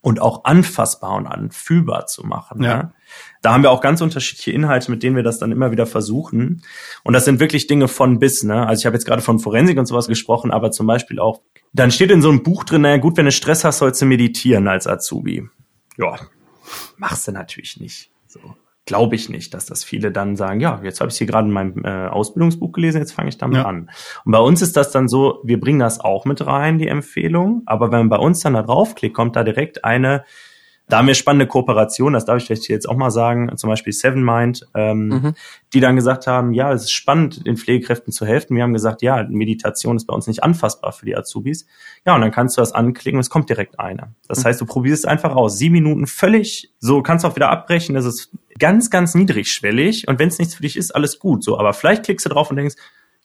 [0.00, 2.62] und auch anfassbar und anfühlbar zu machen.
[2.62, 2.76] Ja.
[2.76, 2.92] Ne?
[3.42, 6.62] Da haben wir auch ganz unterschiedliche Inhalte, mit denen wir das dann immer wieder versuchen.
[7.04, 8.42] Und das sind wirklich Dinge von bis.
[8.42, 8.66] Ne?
[8.66, 11.42] Also ich habe jetzt gerade von Forensik und sowas gesprochen, aber zum Beispiel auch,
[11.72, 14.06] dann steht in so einem Buch drin, naja gut, wenn du Stress hast, sollst du
[14.06, 15.48] meditieren als Azubi.
[15.98, 16.18] Ja,
[16.96, 18.11] machst du natürlich nicht.
[18.32, 18.40] So
[18.84, 21.54] glaube ich nicht, dass das viele dann sagen, ja, jetzt habe ich hier gerade in
[21.54, 23.64] meinem äh, Ausbildungsbuch gelesen, jetzt fange ich damit ja.
[23.64, 23.90] an.
[24.24, 27.62] Und bei uns ist das dann so, wir bringen das auch mit rein, die Empfehlung,
[27.66, 30.24] aber wenn man bei uns dann da draufklickt, kommt da direkt eine
[30.88, 33.92] da haben wir spannende Kooperationen, das darf ich vielleicht jetzt auch mal sagen, zum Beispiel
[33.92, 35.34] Seven Mind, ähm, mhm.
[35.72, 38.56] die dann gesagt haben, ja, es ist spannend, den Pflegekräften zu helfen.
[38.56, 41.66] Wir haben gesagt, ja, Meditation ist bei uns nicht anfassbar für die Azubis.
[42.04, 44.14] Ja, und dann kannst du das anklicken und es kommt direkt einer.
[44.28, 44.48] Das mhm.
[44.48, 45.56] heißt, du probierst es einfach aus.
[45.56, 50.18] Sieben Minuten völlig, so kannst du auch wieder abbrechen, das ist ganz, ganz niedrigschwellig und
[50.18, 51.42] wenn es nichts für dich ist, alles gut.
[51.42, 52.76] So, aber vielleicht klickst du drauf und denkst,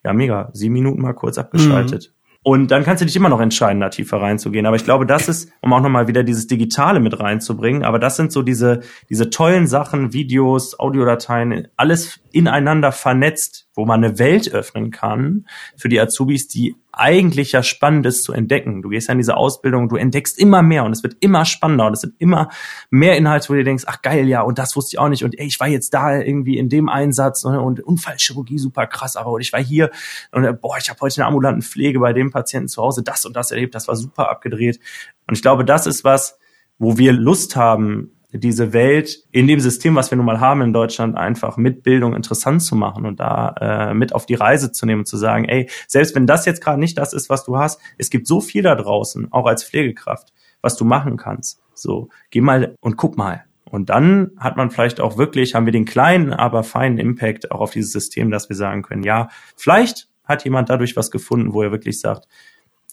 [0.03, 2.11] ja, mega, sieben Minuten mal kurz abgeschaltet.
[2.11, 2.16] Mhm.
[2.47, 4.65] Und dann kannst du dich immer noch entscheiden, da tiefer reinzugehen.
[4.65, 8.15] Aber ich glaube, das ist, um auch nochmal wieder dieses Digitale mit reinzubringen, aber das
[8.15, 14.51] sind so diese, diese tollen Sachen, Videos, Audiodateien, alles ineinander vernetzt, wo man eine Welt
[14.51, 18.81] öffnen kann für die Azubis, die eigentlich ja spannend ist zu entdecken.
[18.81, 21.87] Du gehst ja in diese Ausbildung, du entdeckst immer mehr und es wird immer spannender
[21.87, 22.49] und es sind immer
[22.89, 25.37] mehr Inhalte, wo du denkst, ach geil, ja, und das wusste ich auch nicht und
[25.37, 29.31] ey, ich war jetzt da irgendwie in dem Einsatz und, und Unfallchirurgie super krass, aber
[29.31, 29.91] und ich war hier
[30.31, 33.25] und äh, boah, ich habe heute eine ambulanten Pflege bei dem Patienten zu Hause das
[33.25, 34.79] und das erlebt, das war super abgedreht.
[35.27, 36.39] Und ich glaube, das ist was,
[36.79, 40.73] wo wir Lust haben, diese Welt in dem System, was wir nun mal haben in
[40.73, 44.85] Deutschland, einfach mit Bildung interessant zu machen und da äh, mit auf die Reise zu
[44.85, 47.57] nehmen und zu sagen, ey, selbst wenn das jetzt gerade nicht das ist, was du
[47.57, 51.61] hast, es gibt so viel da draußen, auch als Pflegekraft, was du machen kannst.
[51.73, 53.45] So, geh mal und guck mal.
[53.69, 57.59] Und dann hat man vielleicht auch wirklich, haben wir den kleinen, aber feinen Impact auch
[57.59, 61.61] auf dieses System, dass wir sagen können, ja, vielleicht hat jemand dadurch was gefunden, wo
[61.61, 62.27] er wirklich sagt,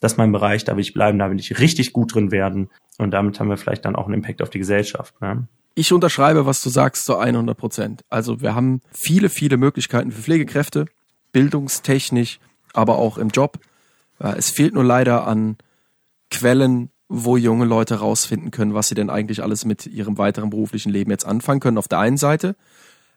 [0.00, 2.70] das ist mein Bereich, da will ich bleiben, da will ich richtig gut drin werden.
[2.98, 5.20] Und damit haben wir vielleicht dann auch einen Impact auf die Gesellschaft.
[5.20, 5.46] Ne?
[5.74, 8.04] Ich unterschreibe, was du sagst, zu 100 Prozent.
[8.08, 10.86] Also wir haben viele, viele Möglichkeiten für Pflegekräfte,
[11.32, 12.38] bildungstechnisch,
[12.72, 13.58] aber auch im Job.
[14.18, 15.56] Es fehlt nur leider an
[16.30, 20.90] Quellen, wo junge Leute rausfinden können, was sie denn eigentlich alles mit ihrem weiteren beruflichen
[20.90, 21.78] Leben jetzt anfangen können.
[21.78, 22.56] Auf der einen Seite.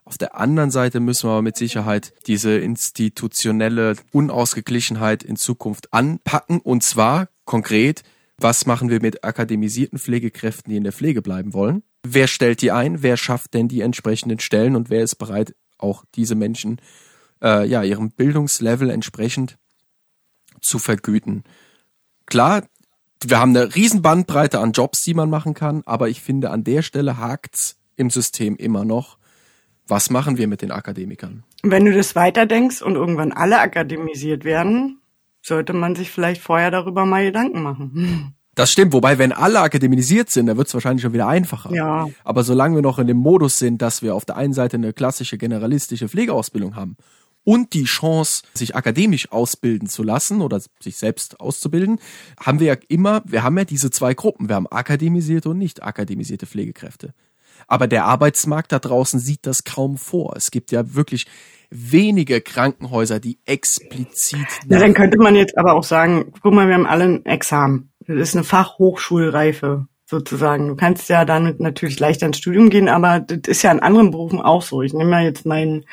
[0.08, 6.62] Auf der anderen Seite müssen wir aber mit Sicherheit diese institutionelle Unausgeglichenheit in Zukunft anpacken.
[6.62, 8.04] Und zwar konkret
[8.40, 11.84] was machen wir mit akademisierten Pflegekräften, die in der Pflege bleiben wollen?
[12.04, 13.02] Wer stellt die ein?
[13.02, 16.80] Wer schafft denn die entsprechenden Stellen und wer ist bereit, auch diese Menschen
[17.42, 19.58] äh, ja ihrem Bildungslevel entsprechend
[20.62, 21.44] zu vergüten?
[22.28, 22.64] Klar,
[23.24, 26.64] wir haben eine riesen Bandbreite an Jobs, die man machen kann, aber ich finde, an
[26.64, 29.18] der Stelle hakt's im System immer noch.
[29.88, 31.44] Was machen wir mit den Akademikern?
[31.64, 35.00] Wenn du das weiterdenkst und irgendwann alle akademisiert werden,
[35.42, 38.34] sollte man sich vielleicht vorher darüber mal Gedanken machen.
[38.58, 41.72] Das stimmt, wobei, wenn alle akademisiert sind, dann wird es wahrscheinlich schon wieder einfacher.
[41.76, 42.08] Ja.
[42.24, 44.94] Aber solange wir noch in dem Modus sind, dass wir auf der einen Seite eine
[44.94, 46.98] klassische generalistische Pflegeausbildung haben
[47.44, 52.00] und die Chance, sich akademisch ausbilden zu lassen oder sich selbst auszubilden,
[52.40, 54.50] haben wir ja immer, wir haben ja diese zwei Gruppen.
[54.50, 57.14] Wir haben akademisierte und nicht akademisierte Pflegekräfte.
[57.68, 60.36] Aber der Arbeitsmarkt da draußen sieht das kaum vor.
[60.36, 61.26] Es gibt ja wirklich
[61.70, 64.48] wenige Krankenhäuser, die explizit.
[64.70, 67.92] Ja, dann könnte man jetzt aber auch sagen, guck mal, wir haben alle ein Examen.
[68.08, 70.70] Das ist eine Fachhochschulreife sozusagen.
[70.70, 74.12] Du kannst ja damit natürlich leichter ins Studium gehen, aber das ist ja in anderen
[74.12, 74.82] Berufen auch so.
[74.82, 75.86] Ich nehme mal jetzt meinen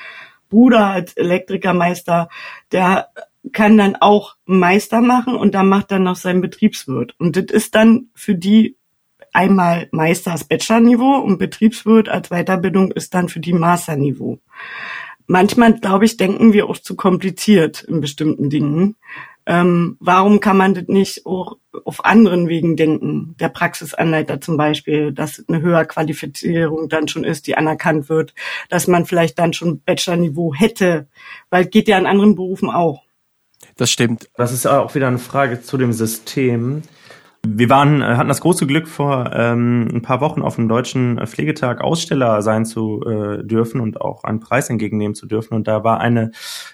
[0.49, 2.29] Bruder als Elektrikermeister,
[2.71, 3.09] der
[3.53, 7.15] kann dann auch Meister machen und da macht dann noch seinen Betriebswirt.
[7.19, 8.77] Und das ist dann für die
[9.35, 14.39] einmal Meister als Bachelor-Niveau und Betriebswirt als Weiterbildung ist dann für die Master-Niveau
[15.27, 18.97] manchmal, glaube ich, denken wir auch zu kompliziert in bestimmten Dingen.
[19.47, 23.35] Ähm, warum kann man das nicht auch auf anderen Wegen denken?
[23.39, 28.35] Der Praxisanleiter zum Beispiel, dass eine höhere Qualifizierung dann schon ist, die anerkannt wird,
[28.71, 31.09] dass man vielleicht dann schon Bachelor-Niveau hätte,
[31.51, 33.03] weil geht ja in anderen Berufen auch.
[33.77, 34.31] Das stimmt.
[34.35, 36.83] Das ist auch wieder eine Frage zu dem System.
[37.47, 41.25] Wir waren, äh, hatten das große Glück, vor ähm, ein paar Wochen auf dem Deutschen
[41.27, 45.53] Pflegetag Aussteller sein zu äh, dürfen und auch einen Preis entgegennehmen zu dürfen.
[45.53, 46.31] Und da war eine,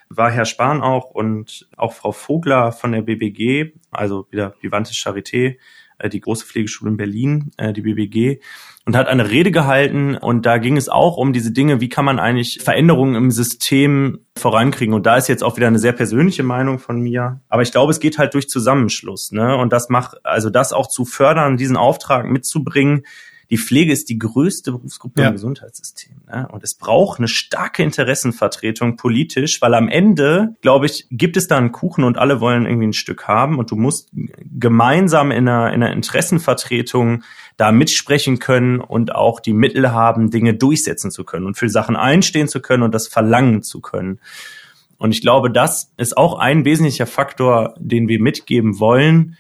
[0.08, 5.56] war Herr Spahn auch und auch Frau Vogler von der BBG, also wieder Vivantes Charité,
[5.98, 8.40] äh, die große Pflegeschule in Berlin, äh, die BBG,
[8.86, 12.04] und hat eine Rede gehalten und da ging es auch um diese Dinge, wie kann
[12.04, 14.94] man eigentlich Veränderungen im System vorankriegen.
[14.94, 17.40] Und da ist jetzt auch wieder eine sehr persönliche Meinung von mir.
[17.48, 19.56] Aber ich glaube, es geht halt durch Zusammenschluss, ne?
[19.56, 23.04] Und das macht, also das auch zu fördern, diesen Auftrag mitzubringen,
[23.50, 25.28] die Pflege ist die größte Berufsgruppe ja.
[25.28, 26.16] im Gesundheitssystem.
[26.28, 26.48] Ne?
[26.52, 31.58] Und es braucht eine starke Interessenvertretung politisch, weil am Ende, glaube ich, gibt es da
[31.58, 34.08] einen Kuchen und alle wollen irgendwie ein Stück haben und du musst
[34.56, 37.24] gemeinsam in einer, in einer Interessenvertretung
[37.56, 41.96] da mitsprechen können und auch die Mittel haben, Dinge durchsetzen zu können und für Sachen
[41.96, 44.20] einstehen zu können und das verlangen zu können.
[44.96, 49.36] Und ich glaube, das ist auch ein wesentlicher Faktor, den wir mitgeben wollen,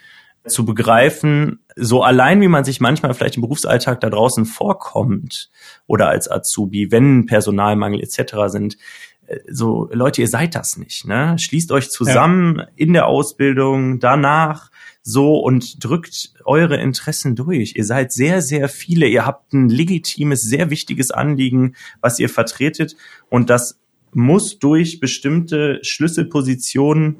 [0.46, 5.50] zu begreifen, so allein wie man sich manchmal vielleicht im Berufsalltag da draußen vorkommt
[5.86, 8.34] oder als Azubi, wenn Personalmangel etc.
[8.46, 8.76] sind,
[9.26, 11.06] äh, so Leute, ihr seid das nicht.
[11.06, 11.38] Ne?
[11.38, 12.68] Schließt euch zusammen ja.
[12.76, 14.70] in der Ausbildung, danach
[15.02, 17.74] so und drückt eure Interessen durch.
[17.76, 19.06] Ihr seid sehr, sehr viele.
[19.06, 22.96] Ihr habt ein legitimes, sehr wichtiges Anliegen, was ihr vertretet
[23.28, 23.78] und das
[24.12, 27.16] muss durch bestimmte Schlüsselpositionen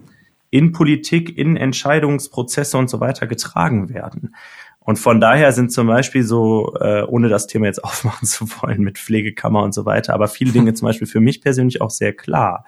[0.51, 4.35] in Politik, in Entscheidungsprozesse und so weiter getragen werden.
[4.81, 8.83] Und von daher sind zum Beispiel so, äh, ohne das Thema jetzt aufmachen zu wollen
[8.83, 12.13] mit Pflegekammer und so weiter, aber viele Dinge zum Beispiel für mich persönlich auch sehr
[12.13, 12.65] klar,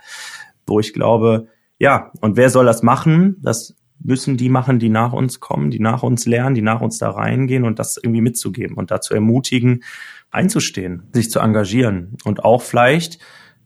[0.67, 3.37] wo ich glaube, ja, und wer soll das machen?
[3.43, 6.99] Das müssen die machen, die nach uns kommen, die nach uns lernen, die nach uns
[6.99, 9.83] da reingehen und das irgendwie mitzugeben und dazu ermutigen,
[10.31, 13.19] einzustehen, sich zu engagieren und auch vielleicht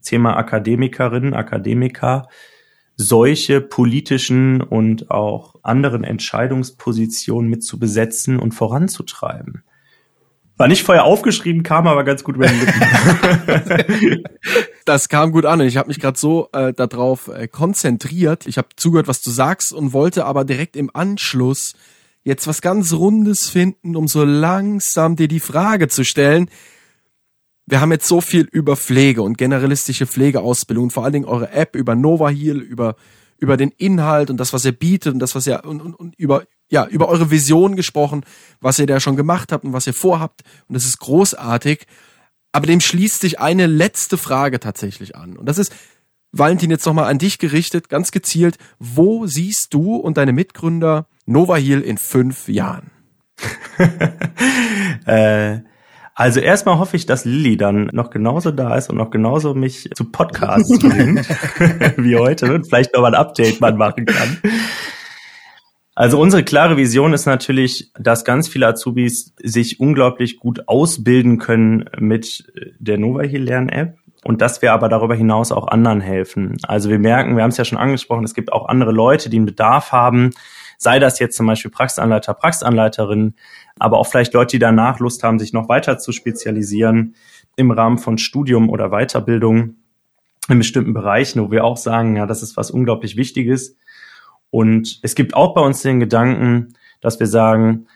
[0.03, 2.29] Thema Akademikerinnen, Akademiker,
[2.97, 9.62] solche politischen und auch anderen Entscheidungspositionen mit zu besetzen und voranzutreiben.
[10.59, 14.24] War nicht vorher aufgeschrieben, kam aber ganz gut über den Lippen.
[14.86, 18.47] das kam gut an und ich habe mich gerade so äh, darauf äh, konzentriert.
[18.47, 21.74] Ich habe zugehört, was du sagst und wollte aber direkt im Anschluss
[22.24, 26.49] jetzt was ganz Rundes finden, um so langsam dir die Frage zu stellen,
[27.67, 31.75] wir haben jetzt so viel über Pflege und generalistische Pflegeausbildung, vor allen Dingen eure App
[31.75, 32.95] über Nova Heal, über,
[33.39, 36.14] über den Inhalt und das, was ihr bietet und das, was ihr, und, und, und
[36.17, 38.25] über, ja, über eure Vision gesprochen,
[38.61, 40.43] was ihr da schon gemacht habt und was ihr vorhabt.
[40.69, 41.87] Und das ist großartig.
[42.53, 45.37] Aber dem schließt sich eine letzte Frage tatsächlich an.
[45.37, 45.75] Und das ist,
[46.31, 48.59] Valentin, jetzt nochmal an dich gerichtet, ganz gezielt.
[48.79, 52.93] Wo siehst du und deine Mitgründer Nova Heal in fünf Jahren?
[55.07, 55.61] äh
[56.19, 59.91] also erstmal hoffe ich, dass Lilly dann noch genauso da ist und noch genauso mich
[59.95, 61.29] zu Podcasts bringt
[61.99, 64.39] wie heute und vielleicht noch mal ein Update man machen kann.
[65.95, 71.85] Also unsere klare Vision ist natürlich, dass ganz viele Azubis sich unglaublich gut ausbilden können
[71.99, 76.57] mit der Nova Heal Lern App und dass wir aber darüber hinaus auch anderen helfen.
[76.62, 79.37] Also wir merken, wir haben es ja schon angesprochen, es gibt auch andere Leute, die
[79.37, 80.31] einen Bedarf haben,
[80.79, 83.35] sei das jetzt zum Beispiel Praxisanleiter, Praxisanleiterin,
[83.79, 87.14] aber auch vielleicht Leute, die danach Lust haben, sich noch weiter zu spezialisieren
[87.57, 89.77] im Rahmen von Studium oder Weiterbildung
[90.49, 93.77] in bestimmten Bereichen, wo wir auch sagen, ja, das ist was unglaublich Wichtiges.
[94.51, 97.87] Und es gibt auch bei uns den Gedanken, dass wir sagen,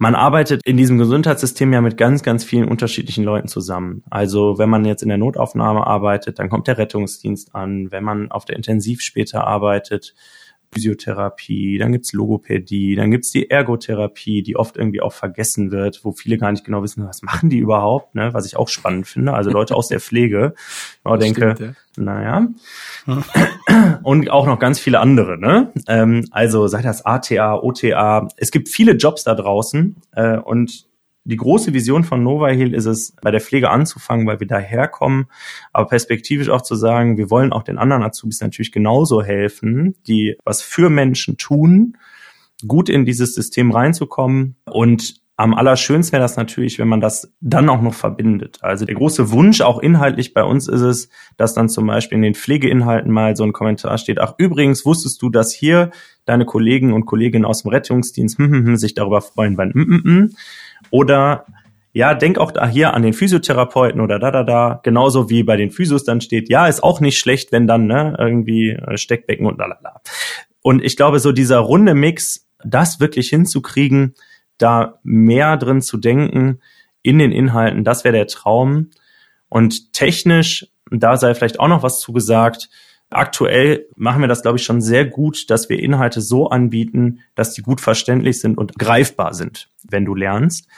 [0.00, 4.04] man arbeitet in diesem Gesundheitssystem ja mit ganz, ganz vielen unterschiedlichen Leuten zusammen.
[4.10, 7.90] Also wenn man jetzt in der Notaufnahme arbeitet, dann kommt der Rettungsdienst an.
[7.90, 10.14] Wenn man auf der Intensiv später arbeitet,
[10.72, 16.12] Physiotherapie, dann gibt's Logopädie, dann gibt's die Ergotherapie, die oft irgendwie auch vergessen wird, wo
[16.12, 18.34] viele gar nicht genau wissen, was machen die überhaupt, ne?
[18.34, 19.32] was ich auch spannend finde.
[19.32, 20.54] Also Leute aus der Pflege.
[21.04, 22.02] Ich denke, stimmt, ja.
[22.02, 22.48] naja.
[24.02, 25.38] Und auch noch ganz viele andere.
[25.38, 25.72] Ne?
[25.88, 28.28] Ähm, also sei das ATA, OTA.
[28.36, 30.86] Es gibt viele Jobs da draußen äh, und
[31.28, 35.26] die große Vision von Nova Heal ist es, bei der Pflege anzufangen, weil wir daherkommen,
[35.72, 40.36] aber perspektivisch auch zu sagen, wir wollen auch den anderen Azubis natürlich genauso helfen, die
[40.44, 41.98] was für Menschen tun,
[42.66, 47.68] gut in dieses System reinzukommen und am allerschönsten wäre das natürlich, wenn man das dann
[47.68, 48.58] auch noch verbindet.
[48.60, 52.22] Also der große Wunsch auch inhaltlich bei uns ist es, dass dann zum Beispiel in
[52.22, 55.92] den Pflegeinhalten mal so ein Kommentar steht, ach übrigens, wusstest du, dass hier
[56.24, 59.70] deine Kollegen und Kolleginnen aus dem Rettungsdienst hm, hm, hm, sich darüber freuen, weil.
[60.90, 61.46] Oder
[61.92, 65.56] ja, denk auch da hier an den Physiotherapeuten oder da, da, da, genauso wie bei
[65.56, 69.46] den Physios dann steht, ja, ist auch nicht schlecht, wenn dann, ne, irgendwie äh, Steckbecken
[69.46, 70.00] und lalala.
[70.62, 74.14] Und ich glaube, so dieser runde Mix, das wirklich hinzukriegen,
[74.58, 76.60] da mehr drin zu denken
[77.02, 78.90] in den Inhalten, das wäre der Traum.
[79.48, 82.68] Und technisch, da sei vielleicht auch noch was zugesagt,
[83.10, 87.54] Aktuell machen wir das, glaube ich, schon sehr gut, dass wir Inhalte so anbieten, dass
[87.54, 90.68] die gut verständlich sind und greifbar sind, wenn du lernst.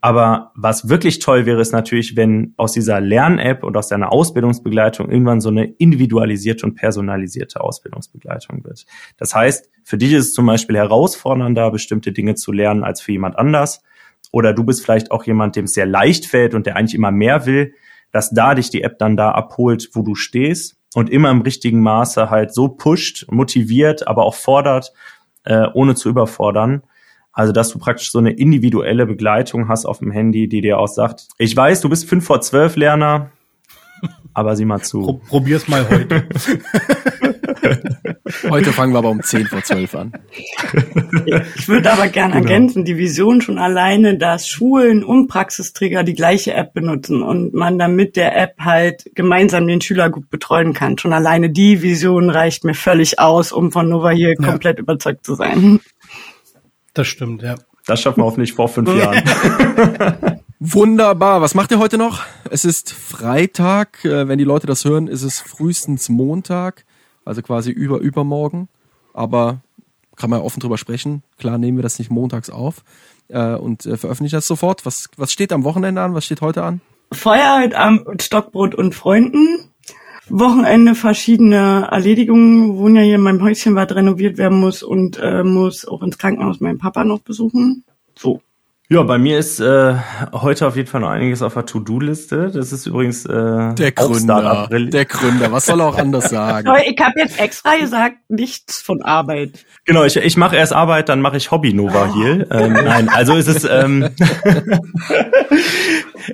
[0.00, 5.10] Aber was wirklich toll wäre, ist natürlich, wenn aus dieser Lern-App und aus deiner Ausbildungsbegleitung
[5.10, 8.86] irgendwann so eine individualisierte und personalisierte Ausbildungsbegleitung wird.
[9.16, 13.10] Das heißt, für dich ist es zum Beispiel herausfordernder, bestimmte Dinge zu lernen als für
[13.10, 13.82] jemand anders.
[14.30, 17.10] Oder du bist vielleicht auch jemand, dem es sehr leicht fällt und der eigentlich immer
[17.10, 17.74] mehr will,
[18.12, 21.80] dass da dich die App dann da abholt, wo du stehst und immer im richtigen
[21.80, 24.92] Maße halt so pusht, motiviert, aber auch fordert,
[25.44, 26.82] äh, ohne zu überfordern.
[27.32, 30.88] Also, dass du praktisch so eine individuelle Begleitung hast auf dem Handy, die dir auch
[30.88, 33.30] sagt, ich weiß, du bist fünf vor zwölf Lerner,
[34.34, 35.02] aber sieh mal zu.
[35.02, 36.28] Pro probier's mal heute.
[38.48, 40.12] Heute fangen wir aber um 10 vor 12 an.
[41.56, 42.44] Ich würde aber gerne genau.
[42.44, 47.78] ergänzen, die Vision schon alleine, dass Schulen und Praxisträger die gleiche App benutzen und man
[47.78, 50.98] dann mit der App halt gemeinsam den Schüler gut betreuen kann.
[50.98, 54.46] Schon alleine die Vision reicht mir völlig aus, um von Nova hier ja.
[54.46, 55.80] komplett überzeugt zu sein.
[56.94, 57.56] Das stimmt, ja.
[57.86, 59.22] Das schaffen wir hoffentlich vor fünf Jahren.
[60.60, 61.40] Wunderbar.
[61.40, 62.22] Was macht ihr heute noch?
[62.50, 64.04] Es ist Freitag.
[64.04, 66.84] Äh, wenn die Leute das hören, ist es frühestens Montag
[67.28, 68.68] also quasi über übermorgen.
[69.12, 69.60] Aber
[70.16, 71.22] kann man ja offen drüber sprechen.
[71.38, 72.82] Klar nehmen wir das nicht montags auf
[73.28, 74.84] äh, und äh, veröffentlichen das sofort.
[74.84, 76.14] Was, was steht am Wochenende an?
[76.14, 76.80] Was steht heute an?
[77.12, 79.70] Feuer am Stockbrot und Freunden.
[80.28, 82.76] Wochenende verschiedene Erledigungen.
[82.76, 86.18] Wohnen ja hier in meinem Häuschen, was renoviert werden muss und äh, muss auch ins
[86.18, 87.84] Krankenhaus meinen Papa noch besuchen.
[88.14, 88.42] So.
[88.90, 89.96] Ja, bei mir ist äh,
[90.32, 92.50] heute auf jeden Fall noch einiges auf der To-Do-Liste.
[92.50, 94.66] Das ist übrigens äh, der Gründer.
[94.70, 95.52] Der Gründer.
[95.52, 96.66] Was soll er auch anders sagen?
[96.86, 99.66] ich habe jetzt extra gesagt, nichts von Arbeit.
[99.84, 102.46] Genau, ich, ich mache erst Arbeit, dann mache ich Hobby Nova hier.
[102.50, 102.54] Oh.
[102.54, 104.08] Ähm, nein, also ist es ähm,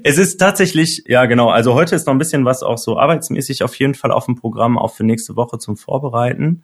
[0.04, 1.50] es ist tatsächlich ja genau.
[1.50, 4.36] Also heute ist noch ein bisschen was auch so arbeitsmäßig auf jeden Fall auf dem
[4.36, 6.62] Programm auch für nächste Woche zum Vorbereiten.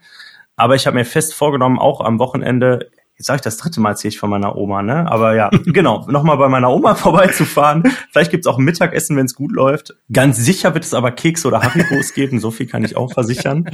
[0.54, 2.90] Aber ich habe mir fest vorgenommen, auch am Wochenende
[3.20, 5.06] jetzt sage ich das dritte Mal erzähle ich von meiner Oma, ne?
[5.10, 7.82] Aber ja, genau, nochmal bei meiner Oma vorbeizufahren.
[8.10, 9.94] Vielleicht gibt's auch ein Mittagessen, wenn es gut läuft.
[10.10, 13.68] Ganz sicher wird es aber Kekse oder Haribos geben, so viel kann ich auch versichern.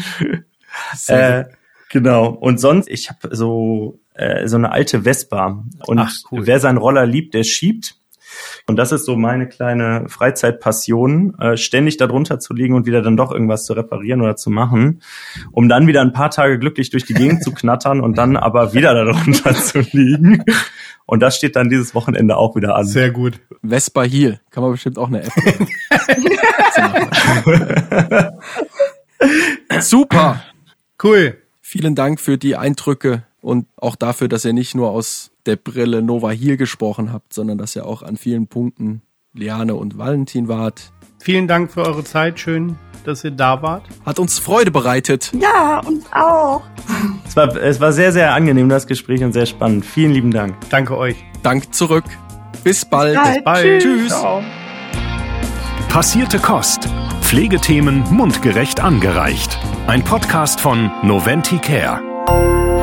[1.07, 1.45] äh,
[1.91, 2.27] genau.
[2.31, 5.63] Und sonst, ich habe so äh, so eine alte Vespa.
[5.87, 6.47] Und Ach, cool.
[6.47, 7.95] wer seinen Roller liebt, der schiebt.
[8.67, 13.17] Und das ist so meine kleine Freizeitpassion, äh, ständig darunter zu liegen und wieder dann
[13.17, 15.03] doch irgendwas zu reparieren oder zu machen,
[15.53, 18.75] um dann wieder ein paar Tage glücklich durch die Gegend zu knattern und dann aber
[18.75, 20.43] wieder darunter zu liegen.
[21.07, 22.85] Und das steht dann dieses Wochenende auch wieder an.
[22.85, 23.41] Sehr gut.
[23.63, 24.41] Vespa Heal.
[24.51, 25.33] Kann man bestimmt auch eine App.
[29.81, 30.43] Super.
[31.03, 31.39] Cool.
[31.63, 36.03] Vielen Dank für die Eindrücke und auch dafür, dass ihr nicht nur aus der Brille
[36.03, 40.93] Nova hier gesprochen habt, sondern dass ihr auch an vielen Punkten Liane und Valentin wart.
[41.23, 42.39] Vielen Dank für eure Zeit.
[42.39, 43.85] Schön, dass ihr da wart.
[44.05, 45.33] Hat uns Freude bereitet.
[45.39, 46.63] Ja, uns auch.
[47.27, 49.85] Es war, es war sehr, sehr angenehm, das Gespräch und sehr spannend.
[49.85, 50.57] Vielen lieben Dank.
[50.71, 51.17] Danke euch.
[51.43, 52.05] Dank zurück.
[52.65, 53.19] Bis bald.
[53.23, 53.83] Bis bald.
[53.83, 54.13] Tschüss.
[54.13, 54.25] Tschüss.
[55.89, 56.89] Passierte Kost.
[57.23, 59.59] Pflegethemen mundgerecht angereicht.
[59.87, 62.76] Ein Podcast von Noventi Care.